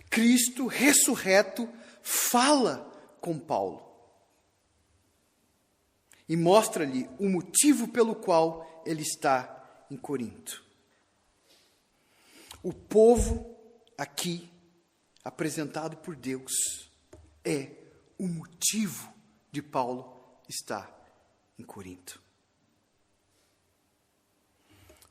Cristo 0.08 0.66
ressurreto 0.66 1.68
fala 2.02 2.90
com 3.20 3.38
Paulo 3.38 3.84
e 6.28 6.36
mostra-lhe 6.36 7.08
o 7.18 7.28
motivo 7.28 7.88
pelo 7.88 8.14
qual 8.14 8.82
ele 8.86 9.02
está 9.02 9.84
em 9.90 9.96
Corinto. 9.96 10.64
O 12.62 12.72
povo 12.72 13.56
aqui 13.96 14.48
apresentado 15.22 15.96
por 15.98 16.16
Deus 16.16 16.90
é 17.44 17.85
o 18.18 18.26
motivo 18.26 19.12
de 19.50 19.62
Paulo 19.62 20.40
estar 20.48 20.90
em 21.58 21.62
Corinto. 21.62 22.20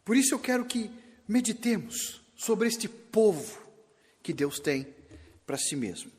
Por 0.04 0.16
isso 0.16 0.34
eu 0.34 0.40
quero 0.40 0.66
que 0.66 0.92
meditemos 1.28 2.22
sobre 2.36 2.68
este 2.68 2.88
povo 2.88 3.60
que 4.22 4.34
Deus 4.34 4.60
tem 4.60 4.88
para 5.46 5.58
si 5.58 5.76
mesmo. 5.76 6.12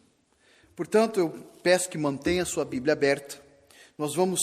Portanto, 0.74 1.20
eu 1.20 1.30
peço 1.62 1.88
que 1.88 1.96
mantenha 1.96 2.42
a 2.42 2.46
sua 2.46 2.64
Bíblia 2.64 2.92
aberta. 2.92 3.42
Nós 3.96 4.14
vamos 4.14 4.40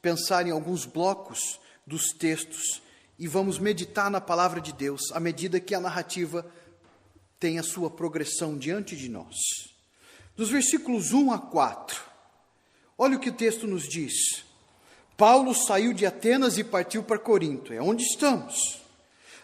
pensar 0.00 0.46
em 0.46 0.50
alguns 0.50 0.84
blocos 0.84 1.60
dos 1.86 2.08
textos 2.08 2.82
e 3.18 3.28
vamos 3.28 3.58
meditar 3.58 4.10
na 4.10 4.20
palavra 4.20 4.60
de 4.60 4.72
Deus 4.72 5.12
à 5.12 5.20
medida 5.20 5.60
que 5.60 5.74
a 5.74 5.80
narrativa 5.80 6.50
tem 7.38 7.58
a 7.58 7.62
sua 7.62 7.90
progressão 7.90 8.56
diante 8.56 8.96
de 8.96 9.08
nós. 9.08 9.36
Dos 10.36 10.50
versículos 10.50 11.14
1 11.14 11.32
a 11.32 11.38
4, 11.38 11.98
olha 12.98 13.16
o 13.16 13.20
que 13.20 13.30
o 13.30 13.34
texto 13.34 13.66
nos 13.66 13.88
diz. 13.88 14.44
Paulo 15.16 15.54
saiu 15.54 15.94
de 15.94 16.04
Atenas 16.04 16.58
e 16.58 16.64
partiu 16.64 17.02
para 17.02 17.18
Corinto, 17.18 17.72
é 17.72 17.80
onde 17.80 18.04
estamos. 18.04 18.82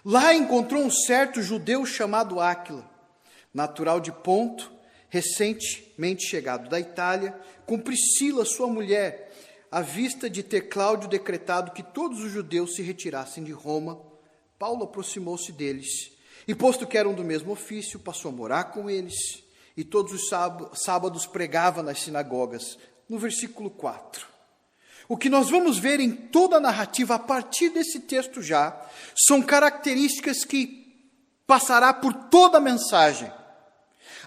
Lá 0.05 0.35
encontrou 0.35 0.83
um 0.83 0.91
certo 0.91 1.41
judeu 1.41 1.87
chamado 1.87 2.41
Áquila, 2.41 2.87
natural 3.55 4.01
de 4.01 4.13
Ponto, 4.13 4.71
recentemente 5.09 6.27
chegado 6.27 6.69
da 6.69 6.79
Itália, 6.79 7.41
com 7.65 7.79
Priscila, 7.79 8.45
sua 8.45 8.67
mulher, 8.67 9.33
à 9.71 9.81
vista 9.81 10.29
de 10.29 10.43
ter 10.43 10.69
Cláudio 10.69 11.09
decretado 11.09 11.73
que 11.73 11.83
todos 11.83 12.23
os 12.23 12.31
judeus 12.31 12.75
se 12.75 12.83
retirassem 12.83 13.43
de 13.43 13.53
Roma, 13.53 13.99
Paulo 14.59 14.85
aproximou-se 14.85 15.53
deles 15.53 16.13
e, 16.47 16.55
posto 16.55 16.87
que 16.87 16.99
eram 16.99 17.15
do 17.15 17.25
mesmo 17.25 17.53
ofício, 17.53 17.99
passou 17.99 18.31
a 18.31 18.35
morar 18.35 18.65
com 18.65 18.91
eles 18.91 19.42
e 19.77 19.85
todos 19.85 20.13
os 20.13 20.29
sábados 20.75 21.27
pregava 21.27 21.83
nas 21.83 22.01
sinagogas. 22.01 22.79
No 23.09 23.19
versículo 23.19 23.71
4. 23.71 24.27
O 25.09 25.17
que 25.17 25.29
nós 25.29 25.51
vamos 25.51 25.79
ver 25.79 26.01
em 26.01 26.11
toda 26.11 26.57
a 26.57 26.61
narrativa 26.61 27.17
a 27.17 27.19
partir 27.19 27.71
desse 27.71 28.01
texto 28.01 28.41
já 28.41 28.81
são 29.15 29.43
características 29.43 30.45
que 30.45 30.83
passará 31.47 31.93
por 31.93 32.15
toda 32.15 32.59
a 32.59 32.61
mensagem. 32.61 33.31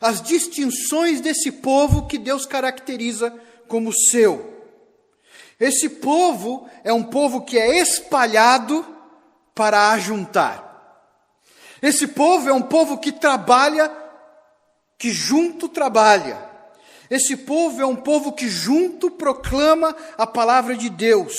As 0.02 0.22
distinções 0.22 1.22
desse 1.22 1.52
povo 1.52 2.06
que 2.06 2.18
Deus 2.18 2.46
caracteriza 2.46 3.34
como 3.68 3.94
seu. 3.94 4.54
Esse 5.60 5.90
povo 5.90 6.70
é 6.84 6.92
um 6.92 7.04
povo 7.04 7.42
que 7.42 7.58
é 7.58 7.80
espalhado 7.80 8.86
para 9.54 9.92
ajuntar. 9.92 10.64
Esse 11.82 12.08
povo 12.08 12.50
é 12.50 12.54
um 12.54 12.62
povo 12.62 12.98
que 12.98 13.12
trabalha, 13.12 13.90
que 14.98 15.12
junto 15.12 15.68
trabalha. 15.68 16.38
Esse 17.10 17.38
povo 17.38 17.82
é 17.82 17.86
um 17.86 17.96
povo 17.96 18.32
que 18.32 18.50
junto 18.50 19.12
proclama 19.12 19.96
a 20.18 20.25
palavra 20.25 20.75
de 20.75 20.90
Deus. 20.90 21.36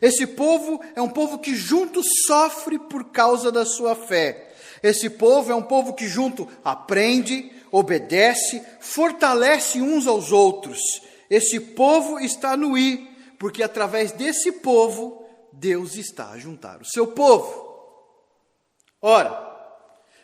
Esse 0.00 0.26
povo 0.26 0.80
é 0.94 1.02
um 1.02 1.08
povo 1.08 1.38
que 1.38 1.54
junto 1.54 2.00
sofre 2.26 2.78
por 2.78 3.04
causa 3.10 3.50
da 3.50 3.66
sua 3.66 3.94
fé. 3.94 4.52
Esse 4.82 5.10
povo 5.10 5.52
é 5.52 5.54
um 5.54 5.62
povo 5.62 5.92
que 5.92 6.08
junto 6.08 6.48
aprende, 6.64 7.52
obedece, 7.70 8.62
fortalece 8.80 9.82
uns 9.82 10.06
aos 10.06 10.32
outros. 10.32 10.78
Esse 11.28 11.60
povo 11.60 12.18
está 12.18 12.56
no 12.56 12.78
ir 12.78 13.10
porque 13.40 13.62
através 13.62 14.12
desse 14.12 14.52
povo, 14.52 15.24
Deus 15.50 15.96
está 15.96 16.28
a 16.28 16.38
juntar 16.38 16.82
o 16.82 16.84
seu 16.84 17.06
povo. 17.06 17.70
Ora, 19.00 19.49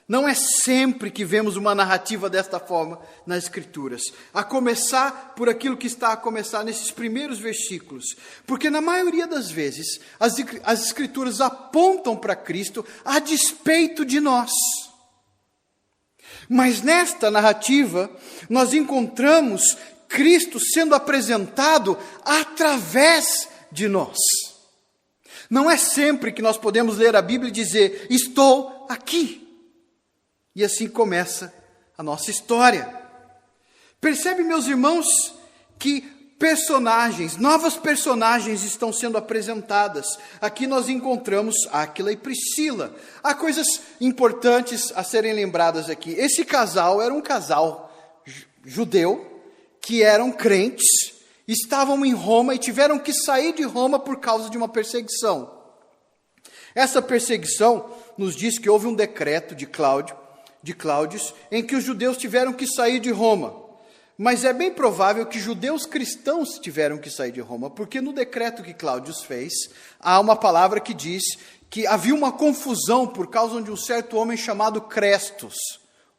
não 0.08 0.28
é 0.28 0.34
sempre 0.34 1.10
que 1.10 1.24
vemos 1.24 1.56
uma 1.56 1.74
narrativa 1.74 2.30
desta 2.30 2.60
forma 2.60 3.00
nas 3.26 3.44
Escrituras, 3.44 4.02
a 4.32 4.44
começar 4.44 5.34
por 5.34 5.48
aquilo 5.48 5.76
que 5.76 5.88
está 5.88 6.12
a 6.12 6.16
começar 6.16 6.62
nesses 6.62 6.92
primeiros 6.92 7.38
versículos, 7.38 8.16
porque 8.46 8.70
na 8.70 8.80
maioria 8.80 9.26
das 9.26 9.50
vezes 9.50 10.00
as, 10.20 10.36
as 10.62 10.86
Escrituras 10.86 11.40
apontam 11.40 12.16
para 12.16 12.36
Cristo 12.36 12.86
a 13.04 13.18
despeito 13.18 14.04
de 14.04 14.20
nós. 14.20 14.52
Mas 16.48 16.82
nesta 16.82 17.28
narrativa, 17.28 18.08
nós 18.48 18.72
encontramos 18.72 19.76
Cristo 20.08 20.60
sendo 20.60 20.94
apresentado 20.94 21.98
através 22.24 23.48
de 23.72 23.88
nós. 23.88 24.16
Não 25.50 25.68
é 25.68 25.76
sempre 25.76 26.30
que 26.30 26.42
nós 26.42 26.56
podemos 26.56 26.98
ler 26.98 27.16
a 27.16 27.22
Bíblia 27.22 27.48
e 27.48 27.52
dizer, 27.52 28.06
estou 28.08 28.86
aqui. 28.88 29.45
E 30.56 30.64
assim 30.64 30.88
começa 30.88 31.52
a 31.98 32.02
nossa 32.02 32.30
história. 32.30 32.90
Percebe, 34.00 34.42
meus 34.42 34.66
irmãos, 34.66 35.06
que 35.78 36.00
personagens, 36.38 37.36
novas 37.36 37.76
personagens 37.76 38.62
estão 38.62 38.90
sendo 38.90 39.18
apresentadas. 39.18 40.18
Aqui 40.40 40.66
nós 40.66 40.88
encontramos 40.88 41.54
Áquila 41.70 42.10
e 42.10 42.16
Priscila. 42.16 42.96
Há 43.22 43.34
coisas 43.34 43.82
importantes 44.00 44.90
a 44.96 45.04
serem 45.04 45.34
lembradas 45.34 45.90
aqui. 45.90 46.12
Esse 46.12 46.42
casal 46.42 47.02
era 47.02 47.12
um 47.12 47.20
casal 47.20 47.92
judeu 48.64 49.42
que 49.82 50.02
eram 50.02 50.32
crentes, 50.32 50.86
estavam 51.46 52.02
em 52.02 52.14
Roma 52.14 52.54
e 52.54 52.58
tiveram 52.58 52.98
que 52.98 53.12
sair 53.12 53.52
de 53.52 53.62
Roma 53.62 53.98
por 53.98 54.20
causa 54.20 54.48
de 54.48 54.56
uma 54.56 54.70
perseguição. 54.70 55.54
Essa 56.74 57.02
perseguição 57.02 57.90
nos 58.16 58.34
diz 58.34 58.58
que 58.58 58.70
houve 58.70 58.86
um 58.86 58.94
decreto 58.94 59.54
de 59.54 59.66
Cláudio, 59.66 60.16
de 60.62 60.74
Cláudios, 60.74 61.34
em 61.50 61.64
que 61.64 61.76
os 61.76 61.84
judeus 61.84 62.16
tiveram 62.16 62.52
que 62.52 62.66
sair 62.66 63.00
de 63.00 63.10
Roma. 63.10 63.64
Mas 64.18 64.44
é 64.44 64.52
bem 64.52 64.72
provável 64.72 65.26
que 65.26 65.38
judeus 65.38 65.84
cristãos 65.84 66.58
tiveram 66.58 66.98
que 66.98 67.10
sair 67.10 67.32
de 67.32 67.40
Roma, 67.40 67.68
porque 67.68 68.00
no 68.00 68.12
decreto 68.12 68.62
que 68.62 68.72
Cláudio 68.72 69.14
fez, 69.14 69.52
há 70.00 70.18
uma 70.18 70.34
palavra 70.34 70.80
que 70.80 70.94
diz 70.94 71.22
que 71.68 71.86
havia 71.86 72.14
uma 72.14 72.32
confusão 72.32 73.06
por 73.06 73.28
causa 73.28 73.60
de 73.60 73.70
um 73.70 73.76
certo 73.76 74.16
homem 74.16 74.36
chamado 74.36 74.80
Crestos. 74.80 75.54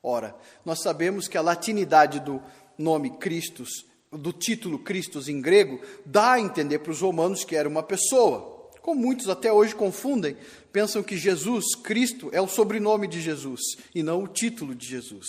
Ora, 0.03 0.35
nós 0.63 0.81
sabemos 0.81 1.27
que 1.27 1.37
a 1.37 1.41
latinidade 1.41 2.19
do, 2.19 2.41
nome 2.77 3.09
Cristos, 3.17 3.85
do 4.11 4.31
título 4.31 4.79
Cristos 4.79 5.27
em 5.27 5.41
grego, 5.41 5.81
dá 6.05 6.33
a 6.33 6.39
entender 6.39 6.79
para 6.79 6.91
os 6.91 7.01
romanos 7.01 7.43
que 7.43 7.55
era 7.55 7.67
uma 7.67 7.83
pessoa. 7.83 8.56
Como 8.87 9.01
muitos 9.01 9.27
até 9.27 9.51
hoje 9.51 9.75
confundem, 9.75 10.37
pensam 10.71 11.03
que 11.03 11.17
Jesus, 11.17 11.75
Cristo, 11.83 12.29
é 12.31 12.39
o 12.39 12.47
sobrenome 12.47 13.05
de 13.05 13.19
Jesus 13.19 13.59
e 13.93 14.01
não 14.01 14.23
o 14.23 14.29
título 14.29 14.73
de 14.73 14.87
Jesus. 14.87 15.27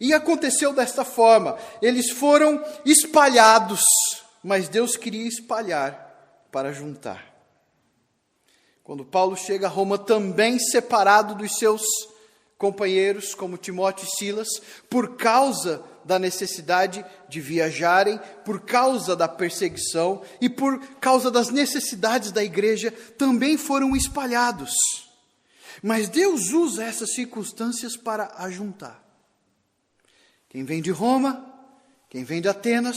E 0.00 0.14
aconteceu 0.14 0.72
desta 0.72 1.04
forma: 1.04 1.58
eles 1.82 2.08
foram 2.08 2.64
espalhados, 2.86 3.82
mas 4.42 4.70
Deus 4.70 4.96
queria 4.96 5.28
espalhar 5.28 6.48
para 6.50 6.72
juntar. 6.72 7.30
Quando 8.82 9.04
Paulo 9.04 9.36
chega 9.36 9.66
a 9.66 9.70
Roma, 9.70 9.98
também 9.98 10.58
separado 10.58 11.34
dos 11.34 11.58
seus 11.58 11.82
companheiros, 12.56 13.34
como 13.34 13.58
Timóteo 13.58 14.06
e 14.06 14.16
Silas, 14.16 14.48
por 14.88 15.18
causa 15.18 15.84
da 16.08 16.18
necessidade 16.18 17.04
de 17.28 17.38
viajarem, 17.38 18.18
por 18.42 18.62
causa 18.62 19.14
da 19.14 19.28
perseguição 19.28 20.22
e 20.40 20.48
por 20.48 20.80
causa 20.96 21.30
das 21.30 21.50
necessidades 21.50 22.32
da 22.32 22.42
igreja, 22.42 22.90
também 22.90 23.58
foram 23.58 23.94
espalhados. 23.94 24.72
Mas 25.82 26.08
Deus 26.08 26.50
usa 26.50 26.82
essas 26.82 27.12
circunstâncias 27.12 27.94
para 27.94 28.32
ajuntar. 28.38 29.04
Quem 30.48 30.64
vem 30.64 30.80
de 30.80 30.90
Roma, 30.90 31.46
quem 32.08 32.24
vem 32.24 32.40
de 32.40 32.48
Atenas, 32.48 32.96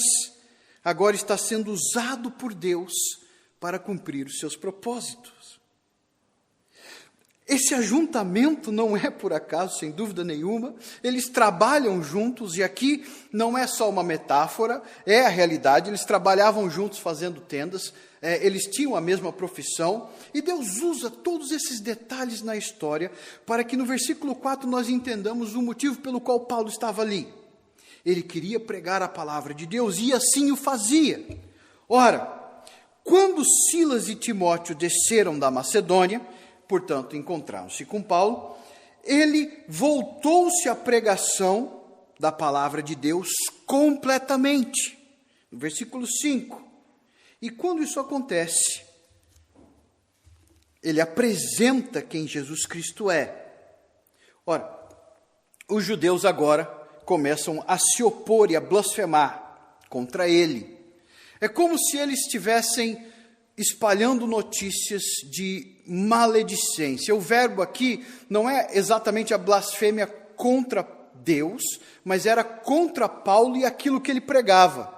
agora 0.82 1.16
está 1.16 1.38
sendo 1.38 1.70
usado 1.74 2.32
por 2.32 2.54
Deus 2.54 2.94
para 3.60 3.78
cumprir 3.78 4.26
os 4.26 4.40
seus 4.40 4.56
propósitos. 4.56 5.41
Esse 7.48 7.74
ajuntamento 7.74 8.72
não 8.72 8.96
é 8.96 9.10
por 9.10 9.34
acaso, 9.34 9.80
sem 9.80 9.92
dúvida 9.92 10.24
nenhuma, 10.24 10.74
eles 11.04 11.28
trabalham 11.28 12.02
juntos, 12.02 12.56
e 12.56 12.64
aqui 12.64 13.04
não 13.32 13.58
é 13.58 13.66
só 13.68 13.90
uma 13.90 14.04
metáfora, 14.04 14.82
é 15.06 15.22
a 15.22 15.30
realidade. 15.30 15.90
Eles 15.90 16.06
trabalhavam 16.06 16.70
juntos 16.70 17.00
fazendo 17.00 17.42
tendas, 17.42 17.94
é, 18.22 18.46
eles 18.46 18.66
tinham 18.66 18.96
a 18.96 19.02
mesma 19.02 19.34
profissão, 19.34 20.10
e 20.34 20.42
Deus 20.42 20.78
usa 20.78 21.10
todos 21.10 21.52
esses 21.52 21.82
detalhes 21.82 22.42
na 22.42 22.56
história 22.56 23.12
para 23.46 23.64
que 23.64 23.76
no 23.76 23.86
versículo 23.86 24.36
4 24.36 24.70
nós 24.70 24.88
entendamos 24.88 25.56
o 25.56 25.62
motivo 25.62 25.98
pelo 25.98 26.22
qual 26.22 26.42
Paulo 26.42 26.70
estava 26.70 27.02
ali. 27.02 27.28
Ele 28.06 28.22
queria 28.22 28.60
pregar 28.60 29.02
a 29.02 29.08
palavra 29.08 29.54
de 29.54 29.66
Deus 29.66 29.98
e 30.00 30.14
assim 30.14 30.52
o 30.52 30.56
fazia. 30.56 31.24
Ora, 31.90 32.40
quando 33.04 33.44
Silas 33.44 34.08
e 34.08 34.16
Timóteo 34.16 34.74
desceram 34.76 35.38
da 35.38 35.52
Macedônia, 35.52 36.22
portanto, 36.72 37.18
encontraram-se 37.18 37.84
com 37.84 38.02
Paulo, 38.02 38.56
ele 39.04 39.62
voltou-se 39.68 40.70
à 40.70 40.74
pregação 40.74 41.84
da 42.18 42.32
palavra 42.32 42.82
de 42.82 42.96
Deus 42.96 43.28
completamente. 43.66 44.98
No 45.52 45.60
versículo 45.60 46.08
5. 46.08 46.66
E 47.42 47.50
quando 47.50 47.84
isso 47.84 48.00
acontece, 48.00 48.86
ele 50.82 51.02
apresenta 51.02 52.02
quem 52.02 52.26
Jesus 52.26 52.66
Cristo 52.66 53.12
é. 53.12 53.54
Ora, 54.46 54.74
os 55.68 55.84
judeus 55.84 56.24
agora 56.24 56.64
começam 57.04 57.62
a 57.68 57.78
se 57.78 58.02
opor 58.02 58.50
e 58.50 58.56
a 58.56 58.62
blasfemar 58.62 59.76
contra 59.90 60.30
ele. 60.30 60.80
É 61.42 61.50
como 61.50 61.78
se 61.78 61.98
eles 61.98 62.22
estivessem 62.22 63.12
espalhando 63.58 64.26
notícias 64.26 65.04
de 65.30 65.71
maledicência. 65.88 67.16
O 67.16 67.20
verbo 67.20 67.62
aqui 67.62 68.06
não 68.30 68.50
é 68.50 68.70
exatamente 68.74 69.34
a 69.34 69.38
blasfêmia 69.38 70.08
contra 70.08 70.88
Deus, 71.16 71.62
mas 72.04 72.26
era 72.26 72.44
contra 72.44 73.08
Paulo 73.08 73.56
e 73.58 73.66
aquilo 73.66 74.02
que 74.02 74.12
ele 74.12 74.22
pregava. 74.22 74.94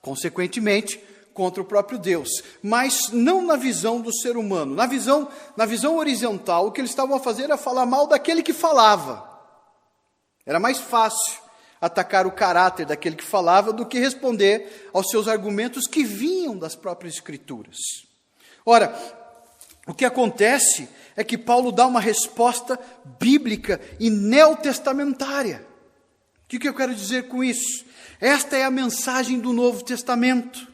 Consequentemente, 0.00 1.00
contra 1.36 1.60
o 1.60 1.66
próprio 1.66 1.98
Deus, 1.98 2.42
mas 2.62 3.10
não 3.10 3.42
na 3.42 3.56
visão 3.56 4.00
do 4.00 4.10
ser 4.12 4.38
humano. 4.38 4.74
Na 4.74 4.86
visão, 4.86 5.28
na 5.54 5.66
visão 5.66 5.98
horizontal, 5.98 6.66
o 6.66 6.72
que 6.72 6.80
eles 6.80 6.90
estavam 6.90 7.14
a 7.14 7.20
fazer 7.20 7.44
era 7.44 7.58
falar 7.58 7.84
mal 7.84 8.06
daquele 8.06 8.42
que 8.42 8.54
falava. 8.54 9.28
Era 10.46 10.58
mais 10.58 10.78
fácil 10.78 11.38
atacar 11.80 12.26
o 12.26 12.32
caráter 12.32 12.86
daquele 12.86 13.16
que 13.16 13.24
falava 13.24 13.72
do 13.72 13.84
que 13.84 13.98
responder 13.98 14.88
aos 14.94 15.10
seus 15.10 15.28
argumentos 15.28 15.86
que 15.86 16.04
vinham 16.04 16.56
das 16.56 16.74
próprias 16.74 17.14
Escrituras. 17.14 17.76
Ora, 18.64 18.88
o 19.86 19.94
que 19.94 20.04
acontece 20.04 20.88
é 21.16 21.22
que 21.22 21.38
Paulo 21.38 21.70
dá 21.70 21.86
uma 21.86 22.00
resposta 22.00 22.78
bíblica 23.18 23.80
e 24.00 24.10
neotestamentária. 24.10 25.64
O 26.44 26.48
que 26.48 26.68
eu 26.68 26.74
quero 26.74 26.94
dizer 26.94 27.28
com 27.28 27.42
isso? 27.42 27.84
Esta 28.20 28.56
é 28.56 28.64
a 28.64 28.70
mensagem 28.70 29.38
do 29.38 29.52
Novo 29.52 29.84
Testamento. 29.84 30.66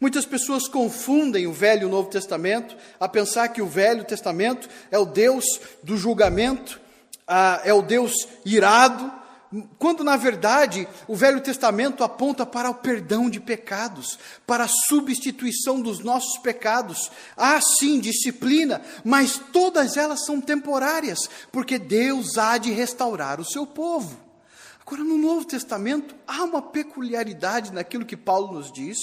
Muitas 0.00 0.26
pessoas 0.26 0.66
confundem 0.66 1.46
o 1.46 1.52
Velho 1.52 1.82
e 1.82 1.84
o 1.84 1.88
Novo 1.88 2.10
Testamento 2.10 2.76
a 2.98 3.08
pensar 3.08 3.48
que 3.48 3.62
o 3.62 3.66
Velho 3.66 4.04
Testamento 4.04 4.68
é 4.90 4.98
o 4.98 5.06
Deus 5.06 5.44
do 5.82 5.96
julgamento, 5.96 6.80
é 7.64 7.72
o 7.72 7.82
Deus 7.82 8.12
irado, 8.44 9.21
quando 9.78 10.02
na 10.02 10.16
verdade 10.16 10.88
o 11.06 11.14
Velho 11.14 11.40
Testamento 11.40 12.02
aponta 12.02 12.46
para 12.46 12.70
o 12.70 12.74
perdão 12.74 13.28
de 13.28 13.38
pecados, 13.38 14.18
para 14.46 14.64
a 14.64 14.68
substituição 14.88 15.80
dos 15.80 16.00
nossos 16.00 16.38
pecados. 16.38 17.10
Há 17.36 17.60
sim 17.60 18.00
disciplina, 18.00 18.80
mas 19.04 19.40
todas 19.52 19.96
elas 19.96 20.24
são 20.24 20.40
temporárias, 20.40 21.28
porque 21.50 21.78
Deus 21.78 22.38
há 22.38 22.56
de 22.56 22.70
restaurar 22.70 23.40
o 23.40 23.44
seu 23.44 23.66
povo. 23.66 24.31
Agora, 24.84 25.04
no 25.04 25.16
Novo 25.16 25.44
Testamento, 25.44 26.14
há 26.26 26.42
uma 26.42 26.60
peculiaridade 26.60 27.72
naquilo 27.72 28.04
que 28.04 28.16
Paulo 28.16 28.52
nos 28.52 28.70
diz. 28.72 28.98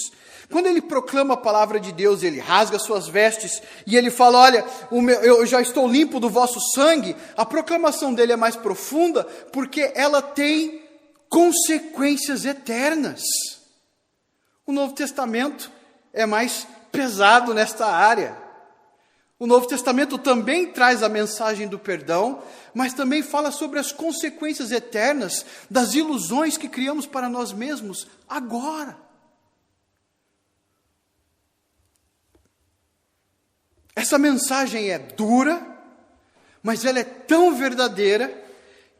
Quando 0.50 0.66
ele 0.66 0.82
proclama 0.82 1.34
a 1.34 1.38
palavra 1.38 1.80
de 1.80 1.90
Deus, 1.90 2.22
ele 2.22 2.38
rasga 2.38 2.78
suas 2.78 3.08
vestes 3.08 3.62
e 3.86 3.96
ele 3.96 4.10
fala: 4.10 4.38
Olha, 4.38 4.64
meu, 4.92 5.20
eu 5.22 5.46
já 5.46 5.60
estou 5.60 5.88
limpo 5.88 6.20
do 6.20 6.28
vosso 6.28 6.60
sangue. 6.74 7.16
A 7.34 7.46
proclamação 7.46 8.12
dele 8.12 8.32
é 8.32 8.36
mais 8.36 8.56
profunda 8.56 9.24
porque 9.52 9.90
ela 9.94 10.20
tem 10.20 10.82
consequências 11.30 12.44
eternas. 12.44 13.22
O 14.66 14.72
Novo 14.72 14.94
Testamento 14.94 15.70
é 16.12 16.26
mais 16.26 16.66
pesado 16.92 17.54
nesta 17.54 17.86
área. 17.86 18.36
O 19.40 19.46
Novo 19.46 19.66
Testamento 19.66 20.18
também 20.18 20.70
traz 20.70 21.02
a 21.02 21.08
mensagem 21.08 21.66
do 21.66 21.78
perdão, 21.78 22.42
mas 22.74 22.92
também 22.92 23.22
fala 23.22 23.50
sobre 23.50 23.78
as 23.78 23.90
consequências 23.90 24.70
eternas 24.70 25.46
das 25.70 25.94
ilusões 25.94 26.58
que 26.58 26.68
criamos 26.68 27.06
para 27.06 27.26
nós 27.26 27.50
mesmos 27.50 28.06
agora. 28.28 28.98
Essa 33.96 34.18
mensagem 34.18 34.90
é 34.90 34.98
dura, 34.98 35.66
mas 36.62 36.84
ela 36.84 36.98
é 36.98 37.04
tão 37.04 37.54
verdadeira 37.54 38.44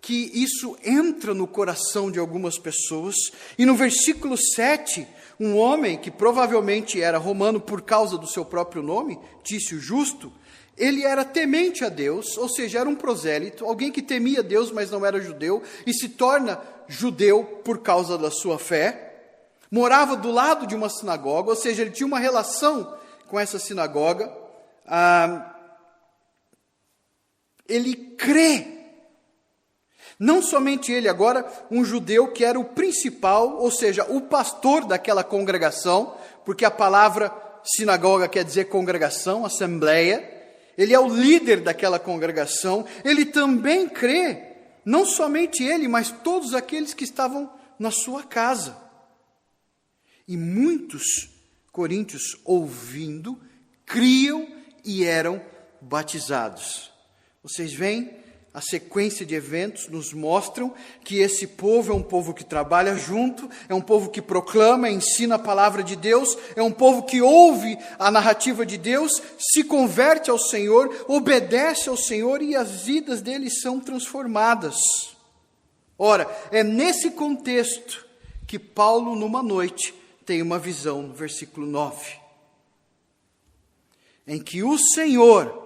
que 0.01 0.31
isso 0.33 0.75
entra 0.83 1.35
no 1.35 1.47
coração 1.47 2.11
de 2.11 2.19
algumas 2.19 2.59
pessoas. 2.59 3.15
E 3.59 3.67
no 3.67 3.75
versículo 3.75 4.39
7, 4.39 5.07
um 5.41 5.57
homem 5.57 5.97
que 5.97 6.11
provavelmente 6.11 7.01
era 7.01 7.17
romano 7.17 7.59
por 7.59 7.81
causa 7.81 8.19
do 8.19 8.27
seu 8.27 8.45
próprio 8.45 8.83
nome, 8.83 9.19
Tício 9.43 9.81
Justo, 9.81 10.31
ele 10.77 11.03
era 11.05 11.25
temente 11.25 11.85
a 11.85 11.89
Deus, 11.89 12.37
ou 12.37 12.49
seja, 12.49 12.81
era 12.81 12.89
um 12.89 12.95
prosélito, 12.95 13.65
alguém 13.65 13.91
que 13.91 14.03
temia 14.03 14.43
Deus, 14.43 14.71
mas 14.71 14.91
não 14.91 15.05
era 15.05 15.21
judeu, 15.21 15.63
e 15.87 15.95
se 15.95 16.11
torna 16.11 16.61
judeu 16.87 17.43
por 17.65 17.79
causa 17.79 18.19
da 18.19 18.31
sua 18.31 18.59
fé. 18.59 19.07
Morava 19.71 20.17
do 20.17 20.31
lado 20.31 20.67
de 20.67 20.75
uma 20.75 20.91
sinagoga, 20.91 21.51
ou 21.51 21.57
seja, 21.57 21.83
ele 21.83 21.91
tinha 21.91 22.07
uma 22.07 22.19
relação 22.19 22.97
com 23.27 23.39
essa 23.39 23.59
sinagoga. 23.59 24.31
Ah, 24.87 25.55
ele 27.69 27.95
crê. 27.95 28.80
Não 30.21 30.43
somente 30.43 30.93
ele, 30.93 31.09
agora 31.09 31.51
um 31.71 31.85
judeu 31.85 32.29
que 32.29 32.45
era 32.45 32.61
o 32.61 32.65
principal, 32.65 33.57
ou 33.57 33.71
seja, 33.71 34.05
o 34.05 34.21
pastor 34.21 34.85
daquela 34.85 35.25
congregação, 35.25 36.15
porque 36.45 36.65
a 36.65 36.71
palavra 36.71 37.35
sinagoga 37.65 38.29
quer 38.29 38.45
dizer 38.45 38.67
congregação, 38.67 39.45
assembleia 39.45 40.39
ele 40.81 40.95
é 40.95 40.99
o 40.99 41.15
líder 41.15 41.61
daquela 41.61 41.99
congregação, 41.99 42.87
ele 43.05 43.27
também 43.27 43.87
crê, 43.87 44.57
não 44.83 45.05
somente 45.05 45.63
ele, 45.63 45.87
mas 45.87 46.11
todos 46.11 46.55
aqueles 46.55 46.95
que 46.95 47.05
estavam 47.05 47.53
na 47.79 47.91
sua 47.91 48.23
casa. 48.23 48.77
E 50.27 50.39
muitos 50.39 51.29
coríntios, 51.71 52.41
ouvindo, 52.47 53.39
criam 53.85 54.49
e 54.83 55.05
eram 55.05 55.45
batizados. 55.83 56.91
Vocês 57.43 57.75
veem 57.75 58.20
a 58.53 58.61
sequência 58.61 59.25
de 59.25 59.35
eventos 59.35 59.87
nos 59.87 60.13
mostram 60.13 60.75
que 61.05 61.19
esse 61.19 61.47
povo 61.47 61.93
é 61.93 61.95
um 61.95 62.03
povo 62.03 62.35
que 62.35 62.45
trabalha 62.45 62.97
junto, 62.97 63.49
é 63.69 63.75
um 63.75 63.81
povo 63.81 64.11
que 64.11 64.21
proclama, 64.21 64.91
ensina 64.91 65.37
a 65.37 65.39
palavra 65.39 65.85
de 65.85 65.95
Deus, 65.95 66.37
é 66.57 66.63
um 66.63 66.73
povo 66.73 67.05
que 67.05 67.23
ouve 67.23 67.79
a 67.97 68.11
narrativa 68.11 68.67
de 68.67 68.77
Deus, 68.77 69.23
se 69.39 69.63
converte 69.63 70.31
ao 70.31 70.39
Senhor, 70.39 71.05
obedece 71.07 71.89
ao 71.89 71.97
Senhor 71.97 72.43
e 72.43 72.57
as 72.57 72.83
vidas 72.83 73.23
deles 73.23 73.61
são 73.61 73.79
transformadas. 73.79 74.77
Ora, 75.97 76.29
é 76.51 76.65
nesse 76.65 77.11
contexto 77.11 78.05
que 78.49 78.59
Paulo, 78.59 79.15
numa 79.15 79.45
noite, 79.45 79.95
tem 80.27 80.43
uma 80.43 80.59
visão, 80.59 81.03
no 81.03 81.15
versículo 81.15 81.67
9, 81.67 82.19
em 84.27 84.43
que 84.43 84.65
o 84.65 84.77
Senhor 84.77 85.57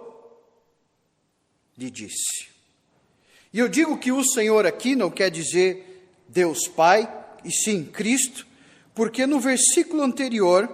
lhe 1.79 1.91
disse: 1.91 2.54
e 3.55 3.59
eu 3.61 3.69
digo 3.69 3.97
que 3.97 4.11
o 4.11 4.25
Senhor 4.25 4.67
aqui 4.67 4.97
não 4.97 5.09
quer 5.09 5.31
dizer 5.31 6.11
Deus 6.27 6.67
Pai, 6.67 7.09
e 7.45 7.53
sim 7.53 7.85
Cristo, 7.85 8.45
porque 8.93 9.29
no 9.29 9.39
versículo 9.39 10.03
anterior, 10.03 10.69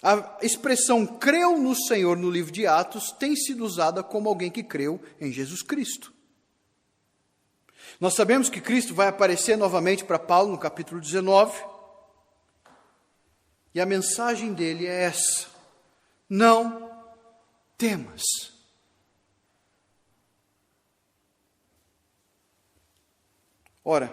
a 0.00 0.38
expressão 0.40 1.04
creu 1.04 1.58
no 1.58 1.74
Senhor 1.74 2.16
no 2.16 2.30
livro 2.30 2.52
de 2.52 2.64
Atos 2.64 3.10
tem 3.10 3.34
sido 3.34 3.64
usada 3.64 4.04
como 4.04 4.28
alguém 4.28 4.52
que 4.52 4.62
creu 4.62 5.00
em 5.20 5.32
Jesus 5.32 5.62
Cristo. 5.62 6.12
Nós 7.98 8.14
sabemos 8.14 8.48
que 8.48 8.60
Cristo 8.60 8.94
vai 8.94 9.08
aparecer 9.08 9.56
novamente 9.56 10.04
para 10.04 10.16
Paulo 10.16 10.52
no 10.52 10.58
capítulo 10.58 11.00
19, 11.00 11.60
e 13.74 13.80
a 13.80 13.84
mensagem 13.84 14.52
dele 14.52 14.86
é 14.86 15.02
essa: 15.02 15.48
não 16.30 16.88
temas. 17.76 18.55
Ora, 23.88 24.12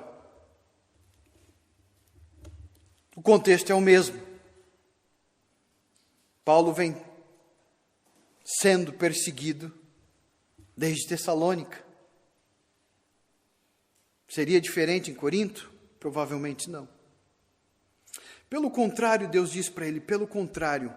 o 3.15 3.23
contexto 3.23 3.71
é 3.71 3.73
o 3.73 3.81
mesmo. 3.81 4.21
Paulo 6.45 6.71
vem 6.71 6.95
sendo 8.45 8.93
perseguido 8.93 9.73
desde 10.77 11.07
Tessalônica. 11.07 11.83
Seria 14.27 14.61
diferente 14.61 15.09
em 15.09 15.15
Corinto? 15.15 15.73
Provavelmente 15.99 16.69
não. 16.69 16.87
Pelo 18.47 18.69
contrário, 18.69 19.27
Deus 19.27 19.51
diz 19.51 19.69
para 19.69 19.87
ele: 19.87 19.99
pelo 19.99 20.27
contrário, 20.27 20.95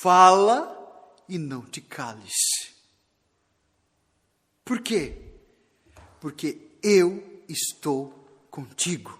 fala 0.00 1.14
e 1.28 1.36
não 1.36 1.60
te 1.60 1.82
cales. 1.82 2.32
Por 4.64 4.80
quê? 4.80 5.14
Porque 6.18 6.70
eu 6.82 7.27
estou 7.48 8.46
contigo. 8.50 9.18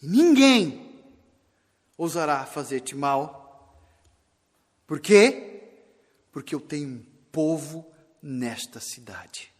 E 0.00 0.06
ninguém 0.06 1.02
ousará 1.96 2.46
fazer-te 2.46 2.94
mal. 2.94 3.76
Por 4.86 5.00
quê? 5.00 5.62
Porque 6.30 6.54
eu 6.54 6.60
tenho 6.60 6.88
um 6.88 7.04
povo 7.32 7.90
nesta 8.22 8.80
cidade. 8.80 9.52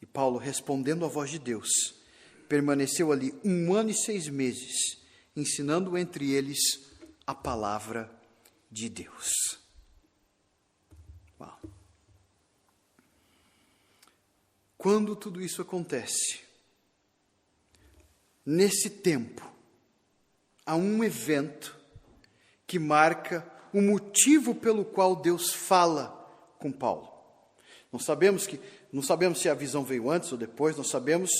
E 0.00 0.06
Paulo, 0.06 0.38
respondendo 0.38 1.04
à 1.04 1.08
voz 1.08 1.30
de 1.30 1.38
Deus, 1.38 1.68
permaneceu 2.48 3.10
ali 3.10 3.34
um 3.42 3.72
ano 3.72 3.90
e 3.90 3.94
seis 3.94 4.28
meses, 4.28 4.98
ensinando 5.34 5.96
entre 5.96 6.32
eles 6.32 6.58
a 7.26 7.34
palavra 7.34 8.10
de 8.70 8.88
Deus. 8.88 9.58
Uau. 11.40 11.58
Quando 14.84 15.16
tudo 15.16 15.40
isso 15.40 15.62
acontece, 15.62 16.40
nesse 18.44 18.90
tempo, 18.90 19.42
há 20.66 20.76
um 20.76 21.02
evento 21.02 21.74
que 22.66 22.78
marca 22.78 23.50
o 23.72 23.80
motivo 23.80 24.54
pelo 24.54 24.84
qual 24.84 25.16
Deus 25.16 25.54
fala 25.54 26.30
com 26.58 26.70
Paulo. 26.70 27.10
Nós 27.90 28.04
sabemos 28.04 28.46
que 28.46 28.60
Não 28.92 29.00
sabemos 29.00 29.40
se 29.40 29.48
a 29.48 29.54
visão 29.54 29.82
veio 29.82 30.10
antes 30.10 30.30
ou 30.30 30.36
depois, 30.36 30.76
nós 30.76 30.90
sabemos 30.90 31.30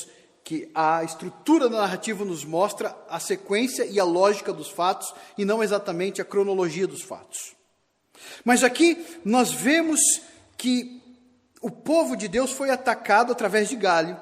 que 0.43 0.71
a 0.75 1.05
estrutura 1.05 1.69
da 1.69 1.83
narrativa 1.83 2.25
nos 2.25 2.47
mostra 2.47 2.97
a 3.11 3.21
sequência 3.21 3.85
e 3.85 4.01
a 4.01 4.05
lógica 4.05 4.55
dos 4.55 4.71
fatos 4.71 5.15
e 5.37 5.45
não 5.45 5.63
exatamente 5.63 6.23
a 6.23 6.25
cronologia 6.25 6.87
dos 6.87 7.03
fatos. 7.03 7.55
Mas 8.43 8.65
aqui 8.65 9.05
nós 9.23 9.53
vemos 9.53 10.01
que 10.57 10.94
o 11.65 11.71
povo 11.71 12.15
de 12.15 12.29
Deus 12.29 12.53
foi 12.53 12.69
atacado 12.69 13.33
através 13.33 13.71
de 13.71 13.77
Galho, 13.77 14.21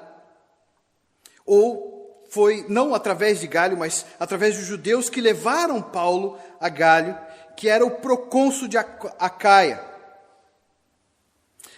ou 1.45 2.25
foi 2.29 2.65
não 2.69 2.95
através 2.95 3.41
de 3.41 3.47
Galho, 3.47 3.77
mas 3.77 4.05
através 4.17 4.55
dos 4.55 4.65
judeus 4.65 5.09
que 5.09 5.19
levaram 5.19 5.81
Paulo 5.81 6.39
a 6.57 6.69
Galho, 6.69 7.19
que 7.57 7.67
era 7.67 7.85
o 7.85 7.97
procônsul 7.97 8.69
de 8.69 8.77
Acaia. 8.77 9.83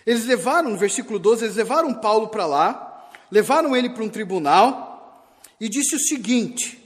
Eles 0.06 0.25
levaram, 0.25 0.69
no 0.69 0.78
versículo 0.78 1.17
12, 1.17 1.45
eles 1.45 1.56
levaram 1.56 1.95
Paulo 1.95 2.28
para 2.28 2.45
lá, 2.45 3.10
levaram 3.32 3.75
ele 3.75 3.89
para 3.89 4.04
um 4.04 4.10
tribunal 4.10 5.28
e 5.60 5.67
disse 5.67 5.95
o 5.95 5.99
seguinte: 5.99 6.80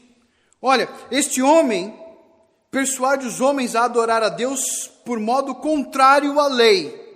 Olha, 0.61 0.87
este 1.11 1.41
homem 1.41 1.93
persuade 2.71 3.27
os 3.27 3.41
homens 3.41 3.75
a 3.75 3.83
adorar 3.83 4.23
a 4.23 4.29
Deus 4.29 4.87
por 5.03 5.19
modo 5.19 5.55
contrário 5.55 6.39
à 6.39 6.47
lei. 6.47 7.08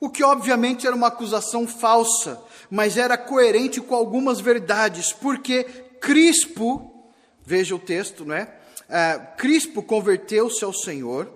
O 0.00 0.10
que 0.10 0.22
obviamente 0.22 0.86
era 0.86 0.94
uma 0.94 1.08
acusação 1.08 1.66
falsa, 1.66 2.42
mas 2.70 2.96
era 2.96 3.16
coerente 3.16 3.80
com 3.80 3.94
algumas 3.94 4.40
verdades, 4.40 5.12
porque 5.12 5.64
Crispo, 6.00 7.10
veja 7.44 7.74
o 7.74 7.78
texto, 7.78 8.24
não 8.24 8.34
é? 8.34 8.52
é 8.88 9.18
Crispo 9.36 9.82
converteu-se 9.82 10.64
ao 10.64 10.72
Senhor 10.72 11.30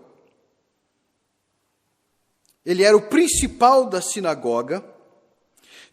ele 2.68 2.84
era 2.84 2.94
o 2.94 3.00
principal 3.00 3.86
da 3.86 4.02
sinagoga. 4.02 4.84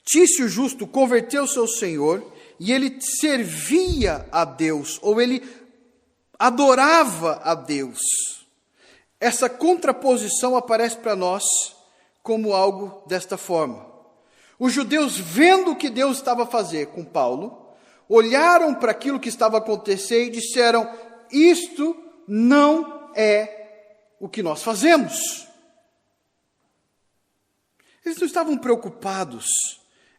Tício 0.04 0.50
Justo 0.50 0.86
converteu-se 0.86 1.58
ao 1.58 1.70
Senhor 1.70 2.34
e 2.60 2.74
ele 2.74 3.00
servia 3.00 4.28
a 4.30 4.44
Deus, 4.44 5.00
ou 5.02 5.22
ele 5.22 5.42
adorava 6.38 7.40
a 7.46 7.56
Deus. 7.56 8.00
Essa 9.22 9.48
contraposição 9.48 10.58
aparece 10.58 10.98
para 10.98 11.16
nós 11.16 11.46
como 12.26 12.56
algo 12.56 13.04
desta 13.06 13.38
forma. 13.38 13.86
Os 14.58 14.74
judeus, 14.74 15.16
vendo 15.16 15.72
o 15.72 15.76
que 15.76 15.92
Deus 15.92 16.18
estava 16.18 16.42
a 16.42 16.48
fazer 16.48 16.88
com 16.88 17.06
Paulo, 17.06 17.70
olharam 18.10 18.74
para 18.74 18.90
aquilo 18.90 19.20
que 19.20 19.30
estava 19.30 19.60
acontecendo 19.60 20.24
e 20.24 20.32
disseram: 20.32 20.92
Isto 21.32 21.96
não 22.28 23.12
é 23.16 24.08
o 24.20 24.28
que 24.28 24.42
nós 24.42 24.64
fazemos. 24.64 25.48
Eles 28.04 28.18
não 28.18 28.26
estavam 28.26 28.58
preocupados 28.58 29.46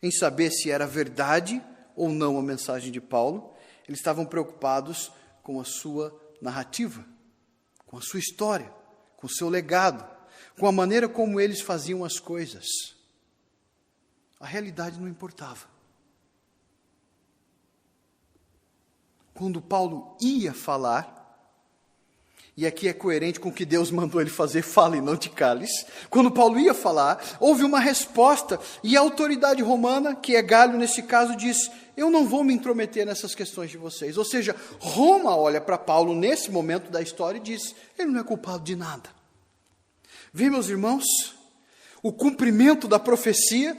em 0.00 0.12
saber 0.12 0.52
se 0.52 0.70
era 0.70 0.86
verdade 0.86 1.60
ou 1.96 2.10
não 2.10 2.38
a 2.38 2.42
mensagem 2.42 2.92
de 2.92 3.00
Paulo, 3.00 3.52
eles 3.88 3.98
estavam 3.98 4.24
preocupados 4.24 5.10
com 5.42 5.60
a 5.60 5.64
sua 5.64 6.16
narrativa, 6.40 7.04
com 7.84 7.96
a 7.96 8.00
sua 8.00 8.20
história, 8.20 8.72
com 9.16 9.26
o 9.26 9.30
seu 9.30 9.48
legado, 9.48 10.15
com 10.58 10.66
a 10.66 10.72
maneira 10.72 11.08
como 11.08 11.40
eles 11.40 11.60
faziam 11.60 12.04
as 12.04 12.18
coisas. 12.18 12.94
A 14.40 14.46
realidade 14.46 14.98
não 15.00 15.08
importava. 15.08 15.66
Quando 19.34 19.60
Paulo 19.60 20.16
ia 20.20 20.54
falar, 20.54 21.14
e 22.56 22.66
aqui 22.66 22.88
é 22.88 22.94
coerente 22.94 23.38
com 23.38 23.50
o 23.50 23.52
que 23.52 23.66
Deus 23.66 23.90
mandou 23.90 24.18
ele 24.18 24.30
fazer, 24.30 24.62
fale, 24.64 25.00
não 25.00 25.16
te 25.16 25.28
cales. 25.28 25.70
Quando 26.08 26.30
Paulo 26.30 26.58
ia 26.58 26.72
falar, 26.72 27.22
houve 27.38 27.62
uma 27.62 27.78
resposta, 27.78 28.58
e 28.82 28.96
a 28.96 29.00
autoridade 29.00 29.62
romana, 29.62 30.14
que 30.14 30.34
é 30.34 30.40
Galho 30.40 30.78
nesse 30.78 31.02
caso, 31.02 31.36
diz: 31.36 31.70
Eu 31.94 32.10
não 32.10 32.26
vou 32.26 32.42
me 32.42 32.54
intrometer 32.54 33.04
nessas 33.04 33.34
questões 33.34 33.70
de 33.70 33.76
vocês. 33.76 34.16
Ou 34.16 34.24
seja, 34.24 34.56
Roma 34.80 35.36
olha 35.36 35.60
para 35.60 35.76
Paulo 35.76 36.14
nesse 36.14 36.50
momento 36.50 36.90
da 36.90 37.02
história 37.02 37.36
e 37.36 37.42
diz: 37.42 37.74
Ele 37.98 38.12
não 38.12 38.20
é 38.20 38.24
culpado 38.24 38.64
de 38.64 38.74
nada. 38.74 39.15
Vê, 40.36 40.50
meus 40.50 40.68
irmãos, 40.68 41.06
o 42.02 42.12
cumprimento 42.12 42.86
da 42.86 42.98
profecia 42.98 43.74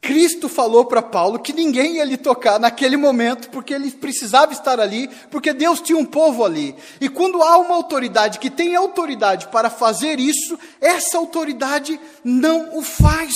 Cristo 0.00 0.48
falou 0.48 0.84
para 0.84 1.02
Paulo 1.02 1.40
que 1.40 1.52
ninguém 1.52 1.96
ia 1.96 2.04
lhe 2.04 2.16
tocar 2.16 2.60
naquele 2.60 2.96
momento, 2.96 3.50
porque 3.50 3.74
ele 3.74 3.90
precisava 3.90 4.52
estar 4.52 4.78
ali, 4.78 5.10
porque 5.28 5.52
Deus 5.52 5.80
tinha 5.80 5.98
um 5.98 6.04
povo 6.04 6.44
ali. 6.44 6.76
E 7.00 7.08
quando 7.08 7.42
há 7.42 7.58
uma 7.58 7.74
autoridade 7.74 8.38
que 8.38 8.48
tem 8.48 8.76
autoridade 8.76 9.48
para 9.48 9.68
fazer 9.68 10.20
isso, 10.20 10.56
essa 10.80 11.18
autoridade 11.18 11.98
não 12.22 12.78
o 12.78 12.82
faz. 12.82 13.34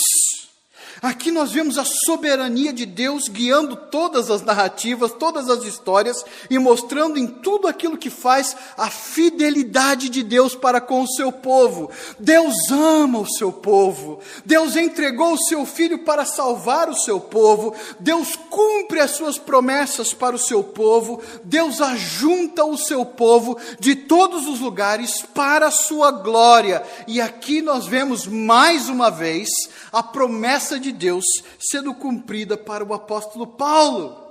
Aqui 1.06 1.30
nós 1.30 1.52
vemos 1.52 1.78
a 1.78 1.84
soberania 1.84 2.72
de 2.72 2.84
Deus 2.84 3.28
guiando 3.28 3.76
todas 3.76 4.28
as 4.28 4.42
narrativas, 4.42 5.12
todas 5.12 5.48
as 5.48 5.62
histórias 5.62 6.24
e 6.50 6.58
mostrando 6.58 7.16
em 7.16 7.28
tudo 7.28 7.68
aquilo 7.68 7.96
que 7.96 8.10
faz 8.10 8.56
a 8.76 8.90
fidelidade 8.90 10.08
de 10.08 10.24
Deus 10.24 10.56
para 10.56 10.80
com 10.80 11.02
o 11.02 11.06
seu 11.06 11.30
povo. 11.30 11.92
Deus 12.18 12.56
ama 12.72 13.20
o 13.20 13.30
seu 13.30 13.52
povo. 13.52 14.18
Deus 14.44 14.74
entregou 14.74 15.34
o 15.34 15.38
seu 15.38 15.64
filho 15.64 16.00
para 16.00 16.24
salvar 16.24 16.88
o 16.88 16.96
seu 16.96 17.20
povo. 17.20 17.72
Deus 18.00 18.34
cumpre 18.34 18.98
as 18.98 19.12
suas 19.12 19.38
promessas 19.38 20.12
para 20.12 20.34
o 20.34 20.40
seu 20.40 20.64
povo. 20.64 21.22
Deus 21.44 21.80
ajunta 21.80 22.64
o 22.64 22.76
seu 22.76 23.06
povo 23.06 23.56
de 23.78 23.94
todos 23.94 24.48
os 24.48 24.58
lugares 24.58 25.22
para 25.32 25.68
a 25.68 25.70
sua 25.70 26.10
glória. 26.10 26.82
E 27.06 27.20
aqui 27.20 27.62
nós 27.62 27.86
vemos 27.86 28.26
mais 28.26 28.88
uma 28.88 29.08
vez 29.08 29.48
a 29.92 30.02
promessa 30.02 30.80
de 30.80 30.95
Deus 30.96 31.24
sendo 31.60 31.94
cumprida 31.94 32.56
para 32.56 32.84
o 32.84 32.92
apóstolo 32.92 33.46
Paulo. 33.46 34.24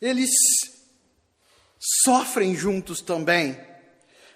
Eles 0.00 0.30
sofrem 1.78 2.54
juntos 2.54 3.00
também. 3.00 3.58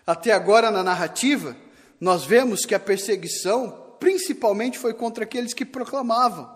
Até 0.07 0.33
agora 0.33 0.71
na 0.71 0.83
narrativa, 0.83 1.57
nós 2.01 2.25
vemos 2.25 2.65
que 2.65 2.75
a 2.75 2.81
perseguição 2.81 3.97
principalmente 3.99 4.79
foi 4.79 4.95
contra 4.95 5.25
aqueles 5.25 5.55
que 5.55 5.65
proclamavam. 5.65 6.55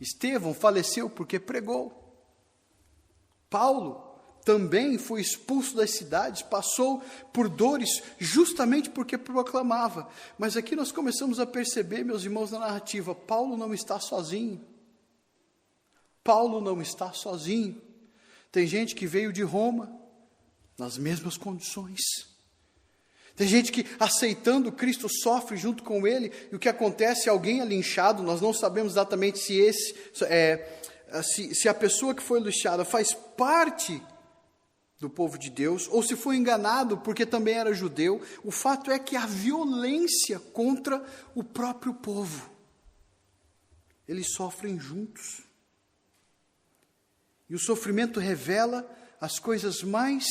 Estevão 0.00 0.52
faleceu 0.52 1.08
porque 1.08 1.38
pregou. 1.38 2.02
Paulo 3.48 4.05
também 4.46 4.96
foi 4.96 5.20
expulso 5.20 5.74
das 5.74 5.90
cidades, 5.90 6.40
passou 6.40 7.02
por 7.32 7.48
dores 7.48 8.00
justamente 8.16 8.88
porque 8.88 9.18
proclamava. 9.18 10.08
Mas 10.38 10.56
aqui 10.56 10.76
nós 10.76 10.92
começamos 10.92 11.40
a 11.40 11.46
perceber, 11.46 12.04
meus 12.04 12.22
irmãos, 12.22 12.52
na 12.52 12.60
narrativa: 12.60 13.12
Paulo 13.12 13.56
não 13.56 13.74
está 13.74 13.98
sozinho. 13.98 14.64
Paulo 16.22 16.60
não 16.60 16.80
está 16.80 17.12
sozinho. 17.12 17.82
Tem 18.52 18.68
gente 18.68 18.94
que 18.94 19.04
veio 19.04 19.32
de 19.32 19.42
Roma 19.42 19.92
nas 20.78 20.96
mesmas 20.96 21.36
condições. 21.36 21.98
Tem 23.34 23.48
gente 23.48 23.72
que, 23.72 23.84
aceitando 23.98 24.70
Cristo, 24.70 25.08
sofre 25.08 25.56
junto 25.56 25.82
com 25.82 26.06
ele, 26.06 26.30
e 26.52 26.54
o 26.54 26.58
que 26.58 26.68
acontece? 26.68 27.28
Alguém 27.28 27.60
é 27.60 27.64
linchado, 27.64 28.22
nós 28.22 28.40
não 28.40 28.52
sabemos 28.52 28.92
exatamente 28.92 29.40
se 29.40 29.58
esse, 29.58 29.92
é, 30.22 30.78
se, 31.24 31.52
se 31.52 31.68
a 31.68 31.74
pessoa 31.74 32.14
que 32.14 32.22
foi 32.22 32.38
linchada 32.38 32.84
faz 32.84 33.12
parte 33.12 34.00
do 34.98 35.10
povo 35.10 35.38
de 35.38 35.50
Deus, 35.50 35.88
ou 35.90 36.02
se 36.02 36.16
foi 36.16 36.36
enganado 36.36 36.98
porque 36.98 37.26
também 37.26 37.54
era 37.54 37.74
judeu, 37.74 38.20
o 38.42 38.50
fato 38.50 38.90
é 38.90 38.98
que 38.98 39.14
há 39.14 39.26
violência 39.26 40.38
contra 40.38 41.04
o 41.34 41.44
próprio 41.44 41.94
povo. 41.94 42.50
Eles 44.08 44.32
sofrem 44.32 44.78
juntos. 44.78 45.42
E 47.48 47.54
o 47.54 47.58
sofrimento 47.58 48.18
revela 48.18 48.88
as 49.20 49.38
coisas 49.38 49.82
mais 49.82 50.24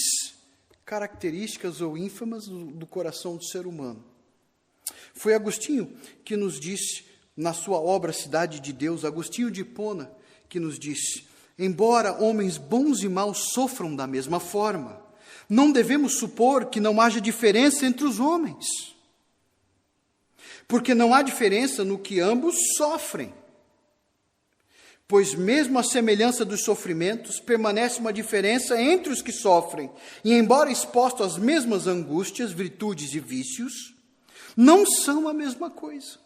características 0.84 1.82
ou 1.82 1.98
ínfamas 1.98 2.46
do, 2.46 2.66
do 2.72 2.88
coração 2.88 3.38
do 3.38 3.46
ser 3.46 3.66
humano. 3.66 4.04
Foi 5.14 5.34
Agostinho 5.34 5.98
que 6.24 6.36
nos 6.36 6.60
disse, 6.60 7.06
na 7.36 7.54
sua 7.54 7.80
obra 7.80 8.14
Cidade 8.14 8.60
de 8.60 8.72
Deus, 8.72 9.04
Agostinho 9.04 9.52
de 9.52 9.62
Hipona, 9.62 10.12
que 10.48 10.60
nos 10.60 10.78
disse: 10.78 11.28
Embora 11.58 12.22
homens 12.22 12.58
bons 12.58 13.02
e 13.02 13.10
maus 13.10 13.52
sofram 13.54 13.96
da 13.96 14.06
mesma 14.06 14.40
forma, 14.40 15.02
não 15.50 15.72
devemos 15.72 16.18
supor 16.18 16.66
que 16.66 16.80
não 16.80 17.00
haja 17.00 17.22
diferença 17.22 17.86
entre 17.86 18.06
os 18.06 18.20
homens. 18.20 18.66
Porque 20.68 20.94
não 20.94 21.14
há 21.14 21.22
diferença 21.22 21.84
no 21.84 21.98
que 21.98 22.20
ambos 22.20 22.56
sofrem. 22.76 23.34
Pois, 25.08 25.36
mesmo 25.36 25.78
a 25.78 25.84
semelhança 25.84 26.44
dos 26.44 26.64
sofrimentos, 26.64 27.40
permanece 27.40 28.00
uma 28.00 28.12
diferença 28.12 28.82
entre 28.82 29.14
os 29.14 29.22
que 29.22 29.32
sofrem, 29.32 29.92
e, 30.24 30.34
embora 30.34 30.72
expostos 30.72 31.28
às 31.28 31.38
mesmas 31.38 31.86
angústias, 31.86 32.52
virtudes 32.52 33.14
e 33.14 33.20
vícios, 33.20 33.94
não 34.58 34.84
são 34.84 35.28
a 35.28 35.34
mesma 35.34 35.70
coisa. 35.70 36.25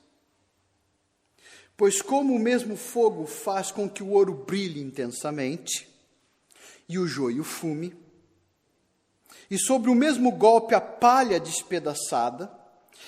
Pois, 1.80 2.02
como 2.02 2.36
o 2.36 2.40
mesmo 2.40 2.76
fogo 2.76 3.26
faz 3.26 3.72
com 3.72 3.90
que 3.90 4.04
o 4.04 4.10
ouro 4.10 4.34
brilhe 4.34 4.82
intensamente 4.82 5.88
e 6.90 7.00
o 7.00 7.08
joio 7.08 7.42
fume, 7.42 7.96
e 9.50 9.58
sobre 9.58 9.90
o 9.90 9.96
mesmo 9.96 10.30
golpe 10.30 10.76
a 10.76 10.82
palha 10.82 11.40
despedaçada, 11.40 12.52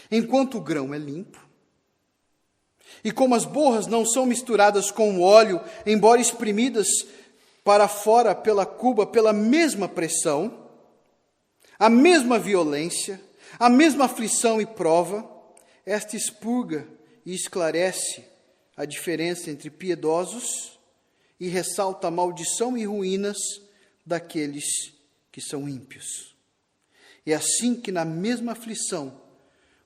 enquanto 0.10 0.58
o 0.58 0.62
grão 0.62 0.94
é 0.94 0.98
limpo, 0.98 1.46
E 3.04 3.12
como 3.12 3.36
as 3.36 3.44
borras 3.44 3.88
não 3.88 4.06
são 4.06 4.26
misturadas 4.26 4.90
com 4.90 5.18
o 5.18 5.22
óleo, 5.22 5.60
embora 5.86 6.22
espremidas 6.22 6.88
para 7.66 7.90
fora 7.90 8.34
pela 8.34 8.66
cuba 8.66 9.06
pela 9.06 9.34
mesma 9.34 9.90
pressão, 9.90 10.70
a 11.78 11.90
mesma 11.90 12.40
violência, 12.40 13.20
a 13.60 13.70
mesma 13.70 14.06
aflição 14.06 14.62
e 14.62 14.66
prova, 14.66 15.30
esta 15.86 16.16
expurga 16.16 16.88
e 17.26 17.34
esclarece 17.34 18.31
a 18.76 18.86
diferença 18.86 19.50
entre 19.50 19.70
piedosos 19.70 20.80
e 21.40 21.48
ressalta 21.48 22.08
a 22.08 22.12
maldição 22.12 22.78
e 22.78 22.86
ruínas 22.86 23.38
daqueles 24.06 24.94
que 25.32 25.42
são 25.42 25.68
ímpios. 25.68 26.36
É 27.26 27.34
assim 27.34 27.80
que, 27.80 27.92
na 27.92 28.04
mesma 28.04 28.54
aflição, 28.54 29.22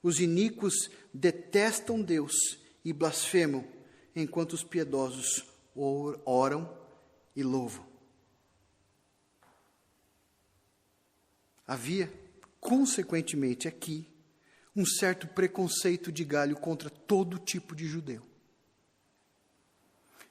os 0.01 0.19
iníquos 0.19 0.89
detestam 1.13 2.01
Deus 2.01 2.33
e 2.83 2.93
blasfemam, 2.93 3.65
enquanto 4.15 4.53
os 4.53 4.63
piedosos 4.63 5.45
oram 6.25 6.77
e 7.35 7.43
louvam. 7.43 7.85
Havia, 11.67 12.11
consequentemente, 12.59 13.67
aqui 13.67 14.07
um 14.75 14.85
certo 14.85 15.27
preconceito 15.27 16.11
de 16.11 16.23
Galho 16.23 16.55
contra 16.55 16.89
todo 16.89 17.39
tipo 17.39 17.75
de 17.75 17.87
judeu. 17.87 18.34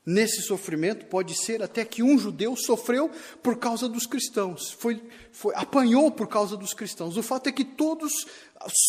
Nesse 0.07 0.43
sofrimento, 0.43 1.07
pode 1.07 1.35
ser 1.35 1.63
até 1.63 1.83
que 1.83 2.03
um 2.03 2.19
judeu 2.19 2.55
sofreu 2.57 3.11
por 3.43 3.57
causa 3.57 3.89
dos 3.89 4.07
cristãos, 4.07 4.71
foi, 4.71 5.03
foi, 5.33 5.55
apanhou 5.57 6.11
por 6.11 6.29
causa 6.29 6.59
dos 6.59 6.75
cristãos. 6.75 7.17
O 7.17 7.23
fato 7.23 7.47
é 7.49 7.53
que 7.53 7.65
todos 7.65 8.13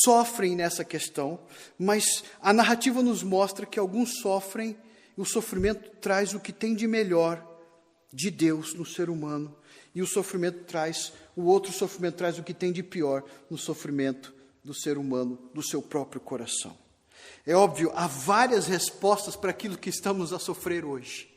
sofrem 0.04 0.58
nessa 0.58 0.84
questão, 0.84 1.40
mas 1.80 2.24
a 2.42 2.52
narrativa 2.52 3.02
nos 3.02 3.24
mostra 3.24 3.66
que 3.66 3.80
alguns 3.80 4.20
sofrem, 4.20 4.76
e 5.18 5.22
o 5.22 5.26
sofrimento 5.26 5.90
traz 6.02 6.34
o 6.34 6.40
que 6.40 6.52
tem 6.52 6.76
de 6.76 6.86
melhor 6.86 7.42
de 8.12 8.30
Deus 8.30 8.74
no 8.74 8.86
ser 8.86 9.10
humano, 9.10 9.56
e 9.94 10.02
o 10.02 10.08
sofrimento 10.08 10.66
traz, 10.66 11.14
o 11.34 11.44
outro 11.44 11.72
sofrimento 11.72 12.16
traz 12.16 12.38
o 12.38 12.44
que 12.44 12.54
tem 12.54 12.74
de 12.74 12.84
pior 12.84 13.24
no 13.50 13.58
sofrimento 13.58 14.34
do 14.62 14.74
ser 14.74 14.98
humano, 14.98 15.40
do 15.54 15.64
seu 15.64 15.82
próprio 15.82 16.20
coração. 16.20 16.85
É 17.46 17.56
óbvio, 17.56 17.92
há 17.96 18.08
várias 18.08 18.68
respostas 18.68 19.36
para 19.36 19.52
aquilo 19.52 19.78
que 19.78 19.90
estamos 19.90 20.34
a 20.34 20.40
sofrer 20.40 20.84
hoje. 20.84 21.30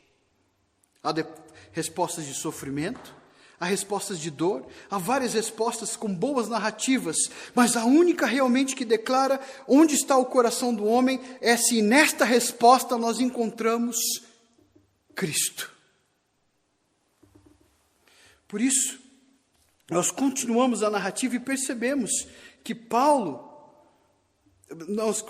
Há 1.03 1.11
de, 1.11 1.25
respostas 1.71 2.25
de 2.25 2.33
sofrimento, 2.33 3.15
há 3.59 3.65
respostas 3.65 4.19
de 4.19 4.31
dor, 4.31 4.65
há 4.89 4.97
várias 4.97 5.33
respostas 5.33 5.95
com 5.95 6.13
boas 6.13 6.47
narrativas, 6.49 7.17
mas 7.53 7.75
a 7.75 7.85
única 7.85 8.25
realmente 8.25 8.75
que 8.75 8.85
declara 8.85 9.39
onde 9.67 9.95
está 9.95 10.17
o 10.17 10.25
coração 10.25 10.73
do 10.73 10.85
homem 10.85 11.21
é 11.41 11.55
se 11.57 11.81
nesta 11.81 12.25
resposta 12.25 12.97
nós 12.97 13.19
encontramos 13.19 13.97
Cristo. 15.15 15.71
Por 18.47 18.61
isso, 18.61 18.99
nós 19.89 20.09
continuamos 20.09 20.81
a 20.81 20.89
narrativa 20.89 21.35
e 21.35 21.39
percebemos 21.39 22.27
que 22.63 22.73
Paulo 22.73 23.47
nós 24.87 25.23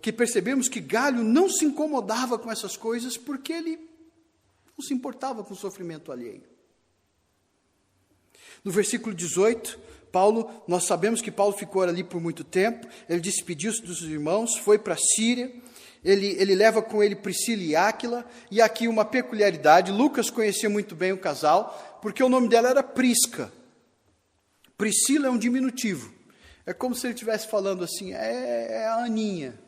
que 0.00 0.12
percebemos 0.12 0.68
que 0.68 0.80
Galho 0.80 1.22
não 1.22 1.48
se 1.48 1.64
incomodava 1.64 2.38
com 2.38 2.50
essas 2.50 2.76
coisas 2.76 3.16
porque 3.16 3.52
ele 3.52 3.78
não 4.76 4.84
se 4.84 4.94
importava 4.94 5.42
com 5.42 5.54
o 5.54 5.56
sofrimento 5.56 6.12
alheio. 6.12 6.42
No 8.64 8.70
versículo 8.70 9.14
18, 9.14 9.78
Paulo, 10.12 10.62
nós 10.66 10.84
sabemos 10.84 11.20
que 11.20 11.30
Paulo 11.30 11.52
ficou 11.52 11.82
ali 11.82 12.02
por 12.02 12.20
muito 12.20 12.44
tempo, 12.44 12.86
ele 13.08 13.20
despediu-se 13.20 13.82
dos 13.82 14.02
irmãos, 14.02 14.56
foi 14.56 14.78
para 14.78 14.94
a 14.94 14.98
Síria, 14.98 15.52
ele, 16.04 16.28
ele 16.38 16.54
leva 16.54 16.80
com 16.80 17.02
ele 17.02 17.16
Priscila 17.16 17.62
e 17.62 17.76
Áquila, 17.76 18.24
e 18.50 18.60
aqui 18.60 18.86
uma 18.88 19.04
peculiaridade: 19.04 19.92
Lucas 19.92 20.30
conhecia 20.30 20.70
muito 20.70 20.94
bem 20.94 21.12
o 21.12 21.18
casal, 21.18 21.98
porque 22.00 22.22
o 22.22 22.28
nome 22.28 22.48
dela 22.48 22.70
era 22.70 22.82
Prisca. 22.82 23.52
Priscila 24.76 25.26
é 25.26 25.30
um 25.30 25.38
diminutivo. 25.38 26.12
É 26.64 26.72
como 26.72 26.94
se 26.94 27.06
ele 27.06 27.14
estivesse 27.14 27.48
falando 27.48 27.82
assim, 27.82 28.12
é, 28.14 28.68
é 28.70 28.86
a 28.86 29.04
Aninha. 29.04 29.58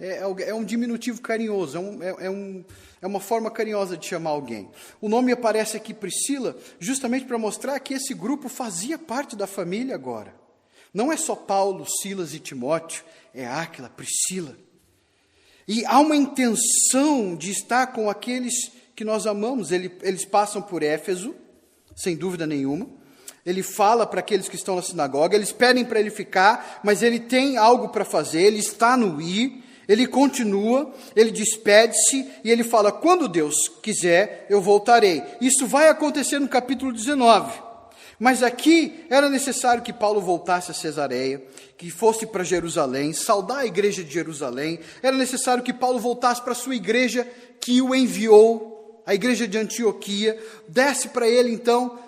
É, 0.00 0.22
é, 0.22 0.48
é, 0.48 0.54
um 0.54 0.64
diminutivo 0.64 1.20
carinhoso, 1.20 1.76
é, 1.76 1.80
um, 1.80 2.02
é, 2.02 2.08
é, 2.26 2.30
um, 2.30 2.64
é 3.02 3.06
uma 3.06 3.20
forma 3.20 3.50
carinhosa 3.50 3.98
de 3.98 4.06
chamar 4.06 4.30
alguém. 4.30 4.70
O 4.98 5.10
nome 5.10 5.30
aparece 5.30 5.76
aqui 5.76 5.92
Priscila, 5.92 6.56
justamente 6.78 7.26
para 7.26 7.36
mostrar 7.36 7.78
que 7.80 7.92
esse 7.92 8.14
grupo 8.14 8.48
fazia 8.48 8.98
parte 8.98 9.36
da 9.36 9.46
família 9.46 9.94
agora. 9.94 10.34
Não 10.92 11.12
é 11.12 11.18
só 11.18 11.36
Paulo, 11.36 11.84
Silas 11.86 12.32
e 12.32 12.40
Timóteo, 12.40 13.04
é 13.34 13.46
Áquila, 13.46 13.90
Priscila. 13.90 14.56
E 15.68 15.84
há 15.84 16.00
uma 16.00 16.16
intenção 16.16 17.36
de 17.36 17.50
estar 17.50 17.88
com 17.88 18.08
aqueles 18.08 18.72
que 18.96 19.04
nós 19.04 19.26
amamos. 19.26 19.70
Eles 19.70 20.24
passam 20.24 20.62
por 20.62 20.82
Éfeso, 20.82 21.34
sem 21.94 22.16
dúvida 22.16 22.46
nenhuma. 22.46 22.88
Ele 23.44 23.62
fala 23.62 24.06
para 24.06 24.20
aqueles 24.20 24.48
que 24.48 24.56
estão 24.56 24.76
na 24.76 24.82
sinagoga, 24.82 25.36
eles 25.36 25.52
pedem 25.52 25.84
para 25.84 26.00
ele 26.00 26.10
ficar, 26.10 26.80
mas 26.82 27.02
ele 27.02 27.20
tem 27.20 27.56
algo 27.56 27.90
para 27.90 28.04
fazer, 28.04 28.42
ele 28.42 28.58
está 28.58 28.96
no 28.96 29.20
ir, 29.20 29.62
ele 29.90 30.06
continua, 30.06 30.94
ele 31.16 31.32
despede-se 31.32 32.24
e 32.44 32.50
ele 32.50 32.62
fala: 32.62 32.92
quando 32.92 33.26
Deus 33.26 33.56
quiser, 33.82 34.46
eu 34.48 34.60
voltarei. 34.60 35.20
Isso 35.40 35.66
vai 35.66 35.88
acontecer 35.88 36.38
no 36.38 36.46
capítulo 36.46 36.92
19. 36.92 37.60
Mas 38.16 38.40
aqui 38.40 39.04
era 39.10 39.28
necessário 39.28 39.82
que 39.82 39.92
Paulo 39.92 40.20
voltasse 40.20 40.70
a 40.70 40.74
Cesareia, 40.74 41.42
que 41.76 41.90
fosse 41.90 42.24
para 42.24 42.44
Jerusalém, 42.44 43.12
saudar 43.12 43.58
a 43.58 43.66
igreja 43.66 44.04
de 44.04 44.12
Jerusalém. 44.12 44.78
Era 45.02 45.16
necessário 45.16 45.64
que 45.64 45.72
Paulo 45.72 45.98
voltasse 45.98 46.40
para 46.40 46.52
a 46.52 46.54
sua 46.54 46.76
igreja 46.76 47.26
que 47.60 47.82
o 47.82 47.92
enviou, 47.92 49.02
a 49.04 49.12
igreja 49.12 49.48
de 49.48 49.58
Antioquia, 49.58 50.38
desse 50.68 51.08
para 51.08 51.26
ele 51.26 51.50
então 51.50 51.98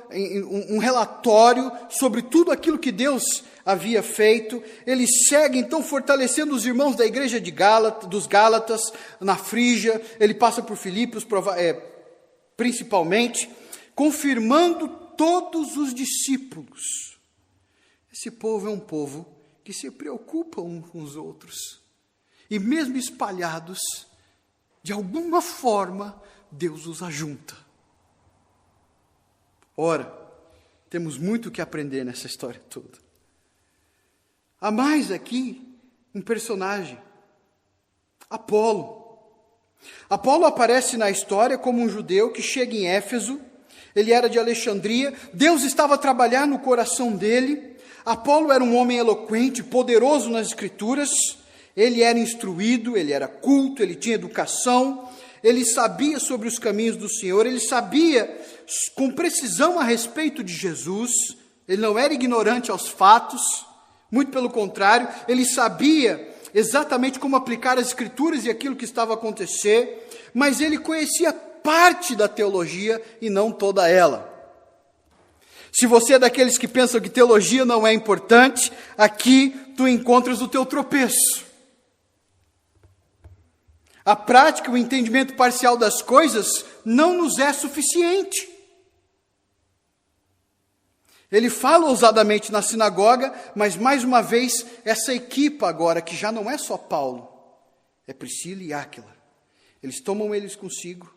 um 0.70 0.78
relatório 0.78 1.72
sobre 1.88 2.22
tudo 2.22 2.52
aquilo 2.52 2.78
que 2.78 2.92
Deus 2.92 3.42
havia 3.64 4.02
feito. 4.02 4.62
Ele 4.86 5.06
segue 5.06 5.58
então 5.58 5.82
fortalecendo 5.82 6.54
os 6.54 6.64
irmãos 6.64 6.96
da 6.96 7.06
igreja 7.06 7.40
de 7.40 7.52
dos 8.08 8.26
Gálatas, 8.26 8.92
na 9.20 9.36
Frígia, 9.36 10.00
ele 10.18 10.34
passa 10.34 10.62
por 10.62 10.76
Filipos, 10.76 11.26
é, 11.56 11.74
principalmente, 12.56 13.48
confirmando 13.94 14.88
todos 15.16 15.76
os 15.76 15.94
discípulos. 15.94 17.18
Esse 18.12 18.30
povo 18.30 18.68
é 18.68 18.70
um 18.70 18.80
povo 18.80 19.26
que 19.64 19.72
se 19.72 19.90
preocupa 19.90 20.60
uns 20.60 20.88
com 20.88 21.02
os 21.02 21.16
outros. 21.16 21.80
E 22.50 22.58
mesmo 22.58 22.96
espalhados, 22.96 23.80
de 24.82 24.92
alguma 24.92 25.40
forma, 25.40 26.20
Deus 26.50 26.86
os 26.86 27.02
ajunta. 27.02 27.56
Ora, 29.76 30.12
temos 30.90 31.16
muito 31.16 31.50
que 31.50 31.62
aprender 31.62 32.04
nessa 32.04 32.26
história 32.26 32.60
toda. 32.68 33.01
Há 34.62 34.70
mais 34.70 35.10
aqui 35.10 35.60
um 36.14 36.20
personagem, 36.20 36.96
Apolo. 38.30 39.18
Apolo 40.08 40.44
aparece 40.44 40.96
na 40.96 41.10
história 41.10 41.58
como 41.58 41.82
um 41.82 41.88
judeu 41.88 42.30
que 42.30 42.40
chega 42.40 42.76
em 42.76 42.86
Éfeso, 42.86 43.40
ele 43.92 44.12
era 44.12 44.28
de 44.28 44.38
Alexandria, 44.38 45.12
Deus 45.34 45.64
estava 45.64 45.96
a 45.96 45.98
trabalhar 45.98 46.46
no 46.46 46.60
coração 46.60 47.10
dele. 47.10 47.76
Apolo 48.04 48.52
era 48.52 48.62
um 48.62 48.76
homem 48.76 48.98
eloquente, 48.98 49.64
poderoso 49.64 50.30
nas 50.30 50.46
escrituras, 50.46 51.10
ele 51.76 52.00
era 52.00 52.16
instruído, 52.16 52.96
ele 52.96 53.12
era 53.12 53.26
culto, 53.26 53.82
ele 53.82 53.96
tinha 53.96 54.14
educação, 54.14 55.08
ele 55.42 55.64
sabia 55.64 56.20
sobre 56.20 56.46
os 56.46 56.56
caminhos 56.56 56.96
do 56.96 57.08
Senhor, 57.08 57.46
ele 57.46 57.58
sabia 57.58 58.40
com 58.94 59.10
precisão 59.10 59.80
a 59.80 59.82
respeito 59.82 60.44
de 60.44 60.54
Jesus, 60.54 61.10
ele 61.66 61.82
não 61.82 61.98
era 61.98 62.14
ignorante 62.14 62.70
aos 62.70 62.86
fatos, 62.86 63.71
muito 64.12 64.30
pelo 64.30 64.50
contrário, 64.50 65.08
ele 65.26 65.46
sabia 65.46 66.30
exatamente 66.52 67.18
como 67.18 67.34
aplicar 67.34 67.78
as 67.78 67.86
Escrituras 67.86 68.44
e 68.44 68.50
aquilo 68.50 68.76
que 68.76 68.84
estava 68.84 69.14
a 69.14 69.16
acontecer, 69.16 70.06
mas 70.34 70.60
ele 70.60 70.76
conhecia 70.76 71.32
parte 71.32 72.14
da 72.14 72.28
teologia 72.28 73.02
e 73.22 73.30
não 73.30 73.50
toda 73.50 73.88
ela. 73.88 74.30
Se 75.72 75.86
você 75.86 76.14
é 76.14 76.18
daqueles 76.18 76.58
que 76.58 76.68
pensam 76.68 77.00
que 77.00 77.08
teologia 77.08 77.64
não 77.64 77.86
é 77.86 77.94
importante, 77.94 78.70
aqui 78.98 79.56
tu 79.74 79.88
encontras 79.88 80.42
o 80.42 80.48
teu 80.48 80.66
tropeço. 80.66 81.46
A 84.04 84.14
prática, 84.14 84.70
o 84.70 84.76
entendimento 84.76 85.34
parcial 85.34 85.78
das 85.78 86.02
coisas 86.02 86.66
não 86.84 87.16
nos 87.16 87.38
é 87.38 87.50
suficiente. 87.54 88.51
Ele 91.32 91.48
fala 91.48 91.88
ousadamente 91.88 92.52
na 92.52 92.60
sinagoga, 92.60 93.32
mas 93.56 93.74
mais 93.74 94.04
uma 94.04 94.20
vez, 94.20 94.66
essa 94.84 95.14
equipa 95.14 95.66
agora, 95.66 96.02
que 96.02 96.14
já 96.14 96.30
não 96.30 96.50
é 96.50 96.58
só 96.58 96.76
Paulo, 96.76 97.26
é 98.06 98.12
Priscila 98.12 98.62
e 98.62 98.74
Áquila. 98.74 99.16
Eles 99.82 100.02
tomam 100.02 100.34
eles 100.34 100.54
consigo 100.54 101.12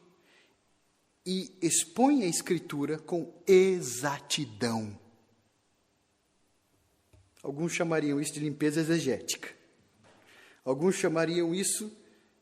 e 1.25 1.57
expõem 1.61 2.23
a 2.23 2.27
escritura 2.27 2.97
com 2.97 3.33
exatidão. 3.45 4.97
Alguns 7.43 7.73
chamariam 7.73 8.19
isso 8.19 8.33
de 8.33 8.39
limpeza 8.39 8.79
exegética. 8.79 9.49
Alguns 10.63 10.95
chamariam 10.95 11.53
isso 11.53 11.91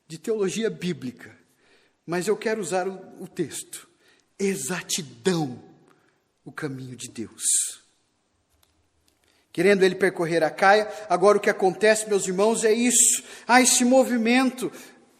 de 0.08 0.20
teologia 0.20 0.70
bíblica, 0.70 1.36
mas 2.06 2.28
eu 2.28 2.38
quero 2.38 2.62
usar 2.62 2.88
o, 2.88 3.24
o 3.24 3.28
texto. 3.28 3.90
Exatidão, 4.38 5.73
o 6.46 6.52
caminho 6.52 6.96
de 6.96 7.10
Deus. 7.10 7.44
Querendo 9.52 9.84
ele 9.84 9.96
percorrer 9.96 10.44
a 10.44 10.50
caia, 10.50 10.88
agora 11.08 11.38
o 11.38 11.42
que 11.42 11.50
acontece, 11.50 12.10
meus 12.10 12.28
irmãos, 12.28 12.64
é 12.64 12.74
isso. 12.74 13.24
Há 13.48 13.62
esse 13.62 13.86
movimento. 13.86 14.72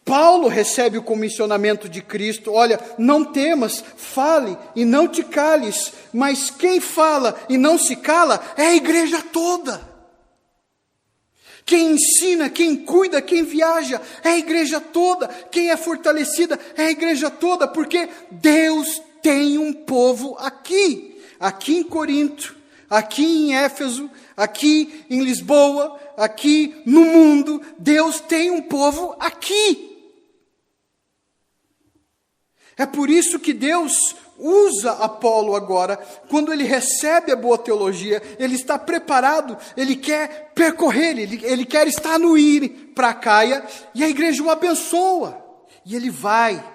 Paulo 0.04 0.48
recebe 0.48 0.98
o 0.98 1.02
comissionamento 1.02 1.88
de 1.88 2.02
Cristo: 2.02 2.52
olha, 2.52 2.78
não 2.98 3.24
temas, 3.24 3.82
fale 3.96 4.58
e 4.74 4.84
não 4.84 5.06
te 5.06 5.22
cales, 5.22 5.92
mas 6.12 6.50
quem 6.50 6.80
fala 6.80 7.40
e 7.48 7.56
não 7.56 7.78
se 7.78 7.96
cala 7.96 8.44
é 8.56 8.66
a 8.66 8.74
igreja 8.74 9.22
toda. 9.22 9.94
Quem 11.64 11.92
ensina, 11.92 12.50
quem 12.50 12.76
cuida, 12.76 13.22
quem 13.22 13.42
viaja 13.42 14.02
é 14.22 14.30
a 14.30 14.38
igreja 14.38 14.80
toda. 14.80 15.28
Quem 15.28 15.70
é 15.70 15.76
fortalecida 15.76 16.58
é 16.76 16.86
a 16.86 16.90
igreja 16.90 17.30
toda, 17.30 17.66
porque 17.66 18.08
Deus 18.30 19.00
tem 19.22 19.56
um 19.56 19.72
povo 19.72 20.36
aqui, 20.38 21.13
aqui 21.38 21.78
em 21.78 21.82
Corinto, 21.82 22.56
aqui 22.88 23.24
em 23.24 23.56
Éfeso, 23.56 24.10
aqui 24.36 25.04
em 25.08 25.22
Lisboa, 25.22 25.98
aqui 26.16 26.82
no 26.86 27.04
mundo. 27.04 27.60
Deus 27.78 28.20
tem 28.20 28.50
um 28.50 28.62
povo 28.62 29.16
aqui. 29.18 29.92
É 32.76 32.84
por 32.86 33.08
isso 33.08 33.38
que 33.38 33.52
Deus 33.52 34.16
usa 34.36 34.92
Apolo 34.92 35.54
agora, 35.54 35.96
quando 36.28 36.52
ele 36.52 36.64
recebe 36.64 37.30
a 37.30 37.36
boa 37.36 37.56
teologia, 37.56 38.20
ele 38.36 38.56
está 38.56 38.76
preparado, 38.76 39.56
ele 39.76 39.94
quer 39.94 40.52
percorrer, 40.54 41.16
ele, 41.16 41.40
ele 41.44 41.64
quer 41.64 41.86
estar 41.86 42.18
no 42.18 42.36
ir 42.36 42.92
para 42.94 43.14
Caia, 43.14 43.64
e 43.94 44.02
a 44.02 44.08
igreja 44.08 44.42
o 44.42 44.50
abençoa, 44.50 45.40
e 45.86 45.94
ele 45.94 46.10
vai. 46.10 46.72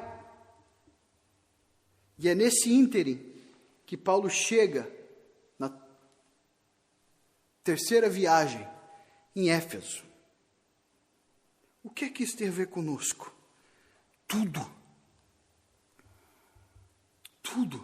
E 2.18 2.30
é 2.30 2.36
nesse 2.36 2.74
ínterim 2.74 3.29
que 3.90 3.98
Paulo 3.98 4.30
chega 4.30 4.88
na 5.58 5.76
terceira 7.64 8.08
viagem 8.08 8.66
em 9.36 9.50
Éfeso. 9.50 10.04
O 11.82 11.90
que 11.90 12.06
é 12.06 12.10
que 12.10 12.24
isso 12.24 12.38
tem 12.38 12.50
a 12.50 12.52
ver 12.52 12.68
conosco? 12.68 13.36
Tudo 14.28 14.80
tudo. 17.50 17.84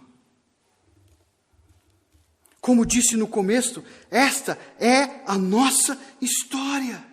Como 2.61 2.85
disse 2.85 3.15
no 3.15 3.27
começo, 3.27 3.83
esta 4.09 4.57
é 4.79 5.23
a 5.25 5.37
nossa 5.37 5.99
história. 6.21 7.03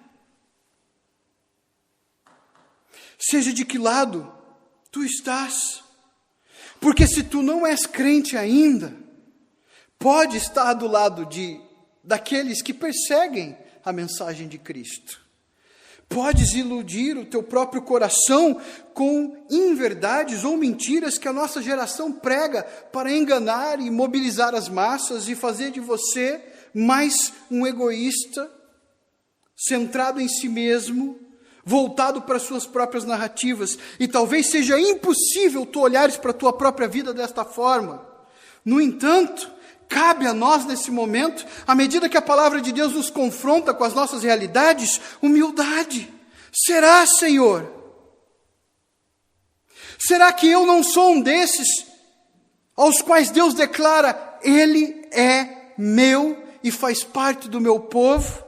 Seja 3.18 3.52
de 3.52 3.64
que 3.64 3.78
lado 3.78 4.32
tu 4.90 5.02
estás. 5.02 5.81
Porque 6.82 7.06
se 7.06 7.22
tu 7.22 7.42
não 7.42 7.64
és 7.64 7.86
crente 7.86 8.36
ainda, 8.36 8.92
pode 10.00 10.36
estar 10.36 10.74
do 10.74 10.88
lado 10.88 11.24
de 11.24 11.60
daqueles 12.02 12.60
que 12.60 12.74
perseguem 12.74 13.56
a 13.84 13.92
mensagem 13.92 14.48
de 14.48 14.58
Cristo. 14.58 15.22
Podes 16.08 16.54
iludir 16.54 17.16
o 17.16 17.24
teu 17.24 17.40
próprio 17.40 17.82
coração 17.82 18.60
com 18.92 19.46
inverdades 19.48 20.42
ou 20.42 20.56
mentiras 20.56 21.18
que 21.18 21.28
a 21.28 21.32
nossa 21.32 21.62
geração 21.62 22.10
prega 22.10 22.64
para 22.64 23.12
enganar 23.12 23.78
e 23.78 23.88
mobilizar 23.88 24.52
as 24.52 24.68
massas 24.68 25.28
e 25.28 25.36
fazer 25.36 25.70
de 25.70 25.78
você 25.78 26.44
mais 26.74 27.32
um 27.48 27.64
egoísta, 27.64 28.50
centrado 29.56 30.20
em 30.20 30.26
si 30.26 30.48
mesmo, 30.48 31.16
voltado 31.64 32.22
para 32.22 32.38
suas 32.38 32.66
próprias 32.66 33.04
narrativas. 33.04 33.78
E 33.98 34.08
talvez 34.08 34.50
seja 34.50 34.80
impossível 34.80 35.64
tu 35.66 35.80
olhares 35.80 36.16
para 36.16 36.30
a 36.30 36.34
tua 36.34 36.52
própria 36.52 36.88
vida 36.88 37.12
desta 37.12 37.44
forma. 37.44 38.06
No 38.64 38.80
entanto, 38.80 39.50
cabe 39.88 40.26
a 40.26 40.32
nós 40.32 40.64
nesse 40.64 40.90
momento, 40.90 41.44
à 41.66 41.74
medida 41.74 42.08
que 42.08 42.16
a 42.16 42.22
palavra 42.22 42.60
de 42.60 42.72
Deus 42.72 42.92
nos 42.92 43.10
confronta 43.10 43.74
com 43.74 43.84
as 43.84 43.94
nossas 43.94 44.22
realidades, 44.22 45.00
humildade. 45.20 46.12
Será, 46.52 47.06
Senhor? 47.06 47.70
Será 49.98 50.32
que 50.32 50.48
eu 50.48 50.66
não 50.66 50.82
sou 50.82 51.12
um 51.12 51.20
desses 51.20 51.86
aos 52.76 53.00
quais 53.00 53.30
Deus 53.30 53.54
declara: 53.54 54.38
Ele 54.42 55.06
é 55.12 55.74
meu 55.78 56.42
e 56.62 56.70
faz 56.70 57.04
parte 57.04 57.48
do 57.48 57.60
meu 57.60 57.78
povo? 57.78 58.41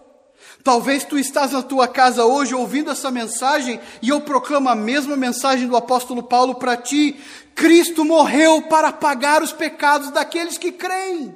Talvez 0.65 1.05
tu 1.05 1.19
estás 1.19 1.53
na 1.53 1.63
tua 1.63 1.87
casa 1.87 2.25
hoje 2.25 2.55
ouvindo 2.55 2.91
essa 2.91 3.11
mensagem 3.11 3.79
e 4.01 4.09
eu 4.09 4.23
proclamo 4.23 4.71
a 4.71 4.75
mesma 4.75 5.15
mensagem 5.15 5.69
do 5.69 5.77
apóstolo 5.77 6.23
Paulo 6.23 6.55
para 6.55 6.75
ti. 6.75 7.21
Cristo 7.55 8.03
morreu 8.03 8.63
para 8.63 8.91
pagar 8.91 9.43
os 9.43 9.53
pecados 9.53 10.11
daqueles 10.11 10.57
que 10.57 10.73
creem. 10.73 11.35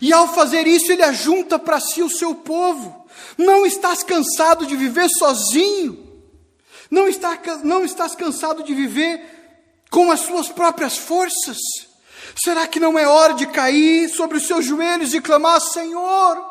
E 0.00 0.14
ao 0.14 0.32
fazer 0.32 0.66
isso, 0.66 0.90
ele 0.90 1.02
ajunta 1.02 1.58
para 1.58 1.78
si 1.78 2.02
o 2.02 2.08
seu 2.08 2.34
povo. 2.34 3.06
Não 3.36 3.66
estás 3.66 4.02
cansado 4.02 4.64
de 4.64 4.74
viver 4.74 5.10
sozinho? 5.10 6.08
Não, 6.90 7.06
está, 7.06 7.38
não 7.62 7.84
estás 7.84 8.14
cansado 8.14 8.62
de 8.62 8.74
viver 8.74 9.20
com 9.90 10.10
as 10.10 10.20
suas 10.20 10.48
próprias 10.48 10.96
forças? 10.96 11.58
Será 12.42 12.66
que 12.66 12.80
não 12.80 12.98
é 12.98 13.06
hora 13.06 13.34
de 13.34 13.46
cair 13.46 14.08
sobre 14.08 14.38
os 14.38 14.46
seus 14.46 14.64
joelhos 14.64 15.12
e 15.12 15.20
clamar: 15.20 15.60
Senhor, 15.60 16.42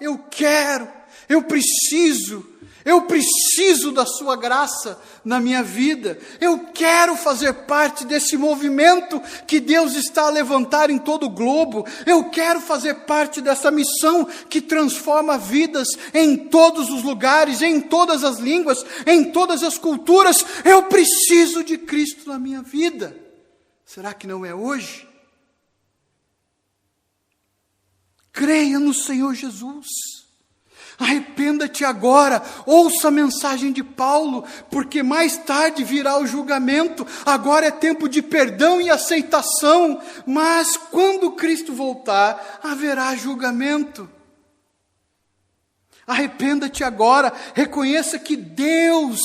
eu 0.00 0.18
quero, 0.30 0.88
eu 1.34 1.42
preciso, 1.42 2.46
eu 2.84 3.02
preciso 3.02 3.90
da 3.90 4.06
Sua 4.06 4.36
graça 4.36 5.00
na 5.24 5.40
minha 5.40 5.62
vida. 5.62 6.18
Eu 6.40 6.66
quero 6.72 7.16
fazer 7.16 7.52
parte 7.52 8.04
desse 8.04 8.36
movimento 8.36 9.20
que 9.46 9.58
Deus 9.58 9.94
está 9.94 10.28
a 10.28 10.30
levantar 10.30 10.90
em 10.90 10.98
todo 10.98 11.26
o 11.26 11.30
globo. 11.30 11.84
Eu 12.06 12.30
quero 12.30 12.60
fazer 12.60 12.94
parte 13.06 13.40
dessa 13.40 13.70
missão 13.70 14.24
que 14.48 14.60
transforma 14.60 15.36
vidas 15.36 15.88
em 16.12 16.36
todos 16.36 16.88
os 16.88 17.02
lugares, 17.02 17.62
em 17.62 17.80
todas 17.80 18.22
as 18.22 18.38
línguas, 18.38 18.84
em 19.06 19.32
todas 19.32 19.62
as 19.62 19.76
culturas. 19.76 20.44
Eu 20.64 20.84
preciso 20.84 21.64
de 21.64 21.78
Cristo 21.78 22.28
na 22.28 22.38
minha 22.38 22.62
vida. 22.62 23.16
Será 23.84 24.14
que 24.14 24.26
não 24.26 24.46
é 24.46 24.54
hoje? 24.54 25.08
Creia 28.32 28.78
no 28.78 28.94
Senhor 28.94 29.34
Jesus. 29.34 30.13
Arrependa-te 30.98 31.84
agora, 31.84 32.42
ouça 32.64 33.08
a 33.08 33.10
mensagem 33.10 33.72
de 33.72 33.82
Paulo, 33.82 34.44
porque 34.70 35.02
mais 35.02 35.36
tarde 35.36 35.82
virá 35.82 36.18
o 36.18 36.26
julgamento. 36.26 37.06
Agora 37.26 37.66
é 37.66 37.70
tempo 37.70 38.08
de 38.08 38.22
perdão 38.22 38.80
e 38.80 38.88
aceitação, 38.88 40.00
mas 40.24 40.76
quando 40.76 41.32
Cristo 41.32 41.72
voltar, 41.72 42.60
haverá 42.62 43.14
julgamento. 43.16 44.08
Arrependa-te 46.06 46.84
agora, 46.84 47.32
reconheça 47.54 48.18
que 48.18 48.36
Deus 48.36 49.20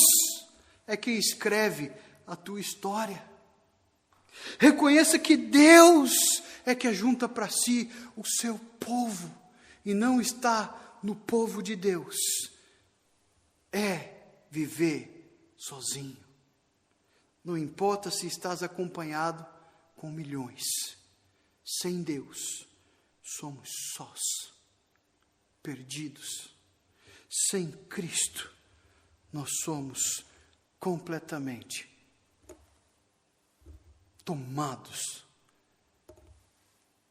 é 0.88 0.98
quem 0.98 1.18
escreve 1.18 1.92
a 2.26 2.36
tua 2.36 2.60
história. 2.60 3.22
Reconheça 4.58 5.20
que 5.20 5.38
Deus 5.38 6.42
é 6.66 6.74
que 6.74 6.92
junta 6.94 7.30
para 7.30 7.48
si 7.50 7.92
o 8.16 8.26
seu 8.26 8.60
povo 8.80 9.30
e 9.86 9.94
não 9.94 10.20
está 10.20 10.74
no 11.04 11.16
povo 11.16 11.62
de 11.62 11.76
Deus 11.76 12.16
é 13.72 14.46
viver 14.50 15.54
sozinho. 15.58 16.18
Não 17.44 17.58
importa 17.58 18.12
se 18.12 18.28
estás 18.28 18.62
acompanhado 18.62 19.46
com 19.96 20.12
milhões, 20.12 20.64
sem 21.66 22.02
Deus, 22.02 22.68
somos 23.24 23.70
sós, 23.94 24.22
perdidos. 25.62 26.56
Sem 27.30 27.72
Cristo, 27.72 28.52
nós 29.32 29.50
somos 29.64 30.26
completamente 30.80 31.88
tomados 34.26 35.24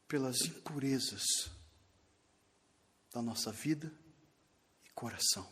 pelas 0.07 0.41
impurezas 0.41 1.23
da 3.13 3.21
nossa 3.21 3.51
vida 3.51 3.91
e 4.85 4.89
coração. 4.91 5.47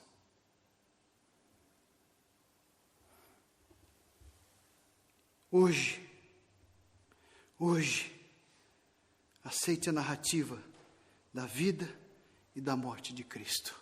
Hoje, 5.49 6.07
hoje, 7.57 8.13
aceite 9.43 9.89
a 9.89 9.93
narrativa 9.93 10.61
da 11.33 11.45
vida 11.45 11.89
e 12.55 12.61
da 12.61 12.75
morte 12.75 13.13
de 13.13 13.23
Cristo. 13.23 13.73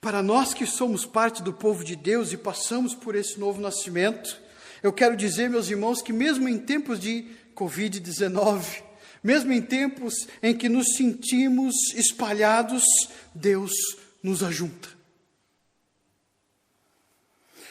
Para 0.00 0.22
nós 0.22 0.52
que 0.52 0.66
somos 0.66 1.06
parte 1.06 1.42
do 1.42 1.52
povo 1.52 1.82
de 1.82 1.96
Deus 1.96 2.32
e 2.32 2.36
passamos 2.36 2.94
por 2.94 3.14
esse 3.14 3.40
novo 3.40 3.60
nascimento, 3.60 4.40
eu 4.82 4.92
quero 4.92 5.16
dizer, 5.16 5.48
meus 5.48 5.68
irmãos, 5.68 6.02
que 6.02 6.12
mesmo 6.12 6.48
em 6.48 6.58
tempos 6.58 7.00
de 7.00 7.26
Covid-19, 7.54 8.82
mesmo 9.24 9.52
em 9.52 9.62
tempos 9.62 10.28
em 10.42 10.54
que 10.54 10.68
nos 10.68 10.94
sentimos 10.96 11.74
espalhados, 11.94 12.84
Deus 13.34 13.72
nos 14.22 14.42
ajunta. 14.42 14.90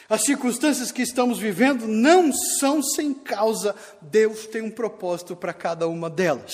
As 0.08 0.22
circunstâncias 0.22 0.92
que 0.92 1.00
estamos 1.00 1.38
vivendo 1.38 1.86
não 1.86 2.32
são 2.32 2.82
sem 2.82 3.14
causa. 3.14 3.74
Deus 4.02 4.46
tem 4.46 4.60
um 4.60 4.70
propósito 4.70 5.34
para 5.34 5.52
cada 5.52 5.88
uma 5.88 6.10
delas. 6.10 6.52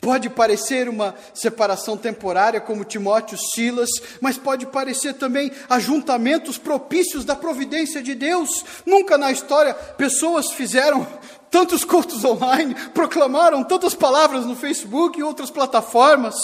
Pode 0.00 0.30
parecer 0.30 0.88
uma 0.88 1.14
separação 1.34 1.94
temporária, 1.94 2.58
como 2.58 2.84
Timóteo 2.84 3.36
Silas, 3.36 3.90
mas 4.18 4.38
pode 4.38 4.64
parecer 4.66 5.12
também 5.14 5.52
ajuntamentos 5.68 6.56
propícios 6.56 7.22
da 7.22 7.36
providência 7.36 8.02
de 8.02 8.14
Deus. 8.14 8.64
Nunca 8.86 9.18
na 9.18 9.30
história 9.30 9.74
pessoas 9.74 10.52
fizeram 10.52 11.06
tantos 11.50 11.84
cultos 11.84 12.24
online, 12.24 12.74
proclamaram 12.94 13.64
tantas 13.64 13.94
palavras 13.94 14.46
no 14.46 14.54
Facebook 14.54 15.18
e 15.18 15.22
outras 15.22 15.50
plataformas. 15.50 16.34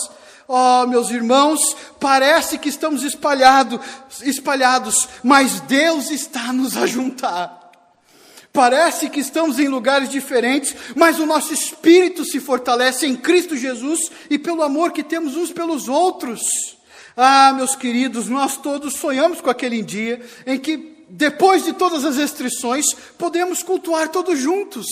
Oh, 0.48 0.86
meus 0.86 1.10
irmãos, 1.10 1.76
parece 1.98 2.58
que 2.58 2.68
estamos 2.68 3.02
espalhado, 3.02 3.80
espalhados, 4.22 5.08
mas 5.22 5.60
Deus 5.60 6.10
está 6.10 6.52
nos 6.52 6.76
a 6.76 6.86
juntar. 6.86 7.66
Parece 8.52 9.10
que 9.10 9.20
estamos 9.20 9.58
em 9.58 9.68
lugares 9.68 10.08
diferentes, 10.08 10.74
mas 10.94 11.18
o 11.18 11.26
nosso 11.26 11.52
espírito 11.52 12.24
se 12.24 12.40
fortalece 12.40 13.06
em 13.06 13.14
Cristo 13.14 13.54
Jesus 13.54 14.10
e 14.30 14.38
pelo 14.38 14.62
amor 14.62 14.92
que 14.92 15.02
temos 15.02 15.36
uns 15.36 15.52
pelos 15.52 15.88
outros. 15.88 16.40
Ah, 17.14 17.52
meus 17.54 17.76
queridos, 17.76 18.28
nós 18.28 18.56
todos 18.56 18.94
sonhamos 18.94 19.42
com 19.42 19.50
aquele 19.50 19.82
dia 19.82 20.22
em 20.46 20.58
que, 20.58 20.95
depois 21.08 21.64
de 21.64 21.72
todas 21.72 22.04
as 22.04 22.16
restrições, 22.16 22.84
podemos 23.18 23.62
cultuar 23.62 24.08
todos 24.08 24.38
juntos. 24.38 24.86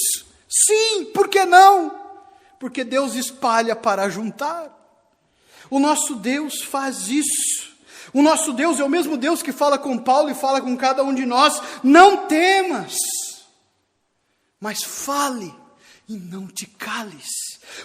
Sim, 0.48 1.06
por 1.06 1.28
que 1.28 1.44
não? 1.44 1.92
Porque 2.58 2.84
Deus 2.84 3.14
espalha 3.14 3.74
para 3.74 4.08
juntar. 4.08 4.70
O 5.68 5.78
nosso 5.78 6.14
Deus 6.14 6.62
faz 6.62 7.08
isso. 7.08 7.74
O 8.12 8.22
nosso 8.22 8.52
Deus 8.52 8.78
é 8.78 8.84
o 8.84 8.88
mesmo 8.88 9.16
Deus 9.16 9.42
que 9.42 9.52
fala 9.52 9.76
com 9.76 9.98
Paulo 9.98 10.30
e 10.30 10.34
fala 10.34 10.60
com 10.60 10.76
cada 10.76 11.02
um 11.02 11.14
de 11.14 11.26
nós: 11.26 11.60
não 11.82 12.28
temas, 12.28 12.94
mas 14.60 14.82
fale 14.82 15.52
e 16.08 16.14
não 16.16 16.46
te 16.46 16.66
cales. 16.66 17.28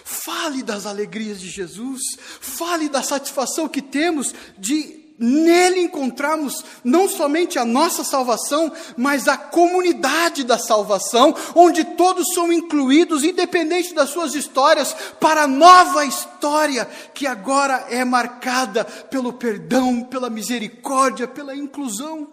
Fale 0.04 0.62
das 0.62 0.86
alegrias 0.86 1.40
de 1.40 1.48
Jesus, 1.48 2.00
fale 2.40 2.88
da 2.88 3.02
satisfação 3.02 3.68
que 3.68 3.82
temos 3.82 4.32
de 4.56 4.99
Nele 5.22 5.80
encontramos 5.80 6.64
não 6.82 7.06
somente 7.06 7.58
a 7.58 7.64
nossa 7.64 8.02
salvação, 8.02 8.72
mas 8.96 9.28
a 9.28 9.36
comunidade 9.36 10.44
da 10.44 10.58
salvação, 10.58 11.34
onde 11.54 11.84
todos 11.84 12.32
são 12.32 12.50
incluídos, 12.50 13.22
independente 13.22 13.92
das 13.92 14.08
suas 14.08 14.34
histórias, 14.34 14.96
para 15.20 15.42
a 15.42 15.46
nova 15.46 16.06
história 16.06 16.86
que 17.12 17.26
agora 17.26 17.88
é 17.90 18.02
marcada 18.02 18.82
pelo 18.82 19.34
perdão, 19.34 20.02
pela 20.02 20.30
misericórdia, 20.30 21.28
pela 21.28 21.54
inclusão. 21.54 22.32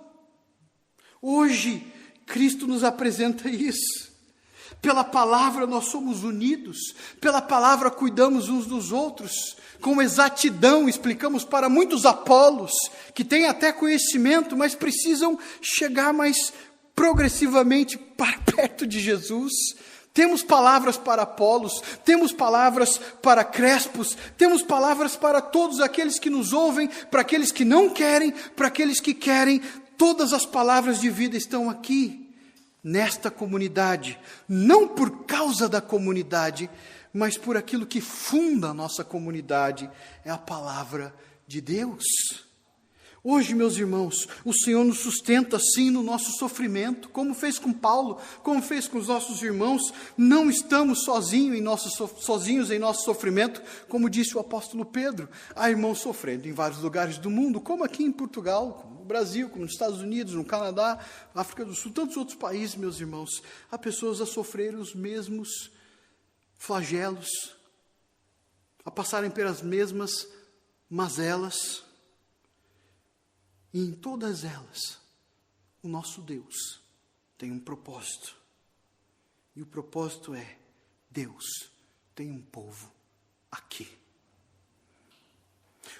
Hoje, 1.21 1.91
Cristo 2.25 2.65
nos 2.67 2.85
apresenta 2.85 3.49
isso. 3.49 4.15
Pela 4.81 5.03
palavra 5.03 5.67
nós 5.67 5.85
somos 5.85 6.23
unidos, 6.23 6.77
pela 7.19 7.41
palavra 7.41 7.91
cuidamos 7.91 8.47
uns 8.47 8.65
dos 8.65 8.93
outros 8.93 9.57
com 9.81 10.01
exatidão, 10.01 10.87
explicamos 10.87 11.43
para 11.43 11.69
muitos 11.69 12.05
Apolos, 12.05 12.71
que 13.13 13.23
têm 13.23 13.45
até 13.45 13.71
conhecimento, 13.71 14.55
mas 14.55 14.75
precisam 14.75 15.37
chegar 15.61 16.13
mais 16.13 16.53
progressivamente 16.95 17.97
para 17.97 18.37
perto 18.39 18.87
de 18.87 18.99
Jesus. 18.99 19.53
Temos 20.13 20.41
palavras 20.41 20.97
para 20.97 21.21
Apolos, 21.21 21.79
temos 22.03 22.31
palavras 22.33 22.99
para 23.21 23.43
Crespos, 23.43 24.17
temos 24.35 24.63
palavras 24.63 25.15
para 25.15 25.39
todos 25.41 25.79
aqueles 25.79 26.17
que 26.17 26.29
nos 26.29 26.53
ouvem, 26.53 26.89
para 27.11 27.21
aqueles 27.21 27.51
que 27.51 27.63
não 27.63 27.89
querem, 27.89 28.31
para 28.55 28.67
aqueles 28.67 28.99
que 28.99 29.13
querem. 29.13 29.61
Todas 29.95 30.33
as 30.33 30.43
palavras 30.43 30.99
de 30.99 31.09
vida 31.09 31.37
estão 31.37 31.69
aqui, 31.69 32.27
nesta 32.83 33.29
comunidade, 33.29 34.17
não 34.47 34.87
por 34.87 35.25
causa 35.25 35.67
da 35.67 35.81
comunidade, 35.81 36.69
mas 37.17 37.35
por 37.35 37.57
aquilo 37.57 37.87
que 37.87 37.99
funda 37.99 38.69
a 38.69 38.73
nossa 38.75 39.03
comunidade, 39.03 39.89
é 40.23 40.29
a 40.29 40.37
palavra 40.37 41.11
de 41.47 41.59
Deus. 41.59 42.03
Hoje, 43.23 43.55
meus 43.55 43.75
irmãos, 43.75 44.27
o 44.45 44.53
Senhor 44.53 44.85
nos 44.85 44.99
sustenta 44.99 45.57
sim 45.57 45.89
no 45.89 46.03
nosso 46.03 46.31
sofrimento, 46.37 47.09
como 47.09 47.33
fez 47.33 47.57
com 47.57 47.73
Paulo, 47.73 48.19
como 48.43 48.61
fez 48.61 48.87
com 48.87 48.99
os 48.99 49.07
nossos 49.07 49.41
irmãos. 49.41 49.91
Não 50.15 50.47
estamos 50.47 51.03
sozinhos 51.03 51.57
em 51.57 51.61
nosso, 51.61 51.89
sozinhos 52.19 52.69
em 52.69 52.77
nosso 52.77 53.03
sofrimento, 53.03 53.63
como 53.89 54.11
disse 54.11 54.37
o 54.37 54.39
apóstolo 54.39 54.85
Pedro. 54.85 55.27
Há 55.55 55.71
irmãos 55.71 55.97
sofrendo 55.97 56.47
em 56.47 56.53
vários 56.53 56.81
lugares 56.81 57.17
do 57.17 57.31
mundo, 57.31 57.59
como 57.59 57.83
aqui 57.83 58.03
em 58.03 58.11
Portugal, 58.11 58.95
no 58.95 59.03
Brasil, 59.03 59.49
como 59.49 59.63
nos 59.63 59.73
Estados 59.73 60.01
Unidos, 60.01 60.35
no 60.35 60.45
Canadá, 60.45 60.99
África 61.33 61.65
do 61.65 61.73
Sul, 61.73 61.91
tantos 61.91 62.15
outros 62.15 62.37
países, 62.37 62.75
meus 62.75 62.99
irmãos. 62.99 63.41
Há 63.71 63.77
pessoas 63.77 64.21
a 64.21 64.25
sofrer 64.27 64.75
os 64.75 64.93
mesmos 64.93 65.75
flagelos, 66.57 67.29
a 68.83 68.91
passarem 68.91 69.29
pelas 69.29 69.61
mesmas 69.61 70.27
mazelas. 70.89 71.83
E 73.73 73.79
em 73.79 73.93
todas 73.93 74.43
elas, 74.43 74.99
o 75.83 75.87
nosso 75.87 76.21
Deus 76.21 76.81
tem 77.37 77.51
um 77.51 77.59
propósito. 77.59 78.35
E 79.55 79.61
o 79.61 79.65
propósito 79.65 80.33
é: 80.33 80.57
Deus 81.09 81.69
tem 82.15 82.31
um 82.31 82.41
povo 82.41 82.91
aqui. 83.51 83.97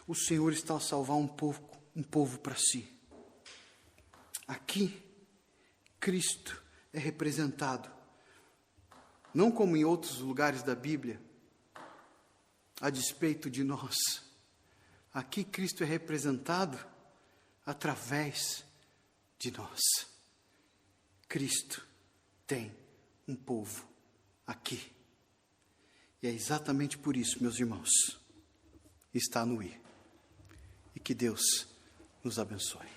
O 0.08 0.16
Senhor 0.16 0.51
está 0.51 0.76
a 0.78 0.80
salvar 0.80 1.18
um 1.18 1.28
povo, 1.28 1.62
um 1.95 2.03
povo 2.03 2.39
para 2.39 2.55
si. 2.55 2.93
Aqui, 4.47 5.01
Cristo 5.99 6.64
é 6.93 6.99
representado 6.99 7.97
não 9.38 9.51
como 9.51 9.77
em 9.77 9.85
outros 9.85 10.17
lugares 10.17 10.63
da 10.63 10.73
Bíblia, 10.73 11.21
a 12.81 12.89
despeito 12.89 13.51
de 13.51 13.63
nós. 13.63 13.95
Aqui 15.13 15.43
Cristo 15.43 15.83
é 15.83 15.85
representado 15.85 16.83
através 17.63 18.65
de 19.38 19.51
nós. 19.51 19.79
Cristo 21.27 21.88
tem 22.47 22.75
um 23.27 23.35
povo 23.35 23.88
aqui. 24.47 24.91
E 26.23 26.25
é 26.25 26.31
exatamente 26.31 26.97
por 26.97 27.15
isso, 27.15 27.38
meus 27.39 27.59
irmãos, 27.59 27.91
está 29.13 29.45
no 29.45 29.61
ir. 29.61 29.79
E 30.95 30.99
que 30.99 31.13
Deus 31.13 31.67
nos 32.23 32.39
abençoe. 32.39 32.97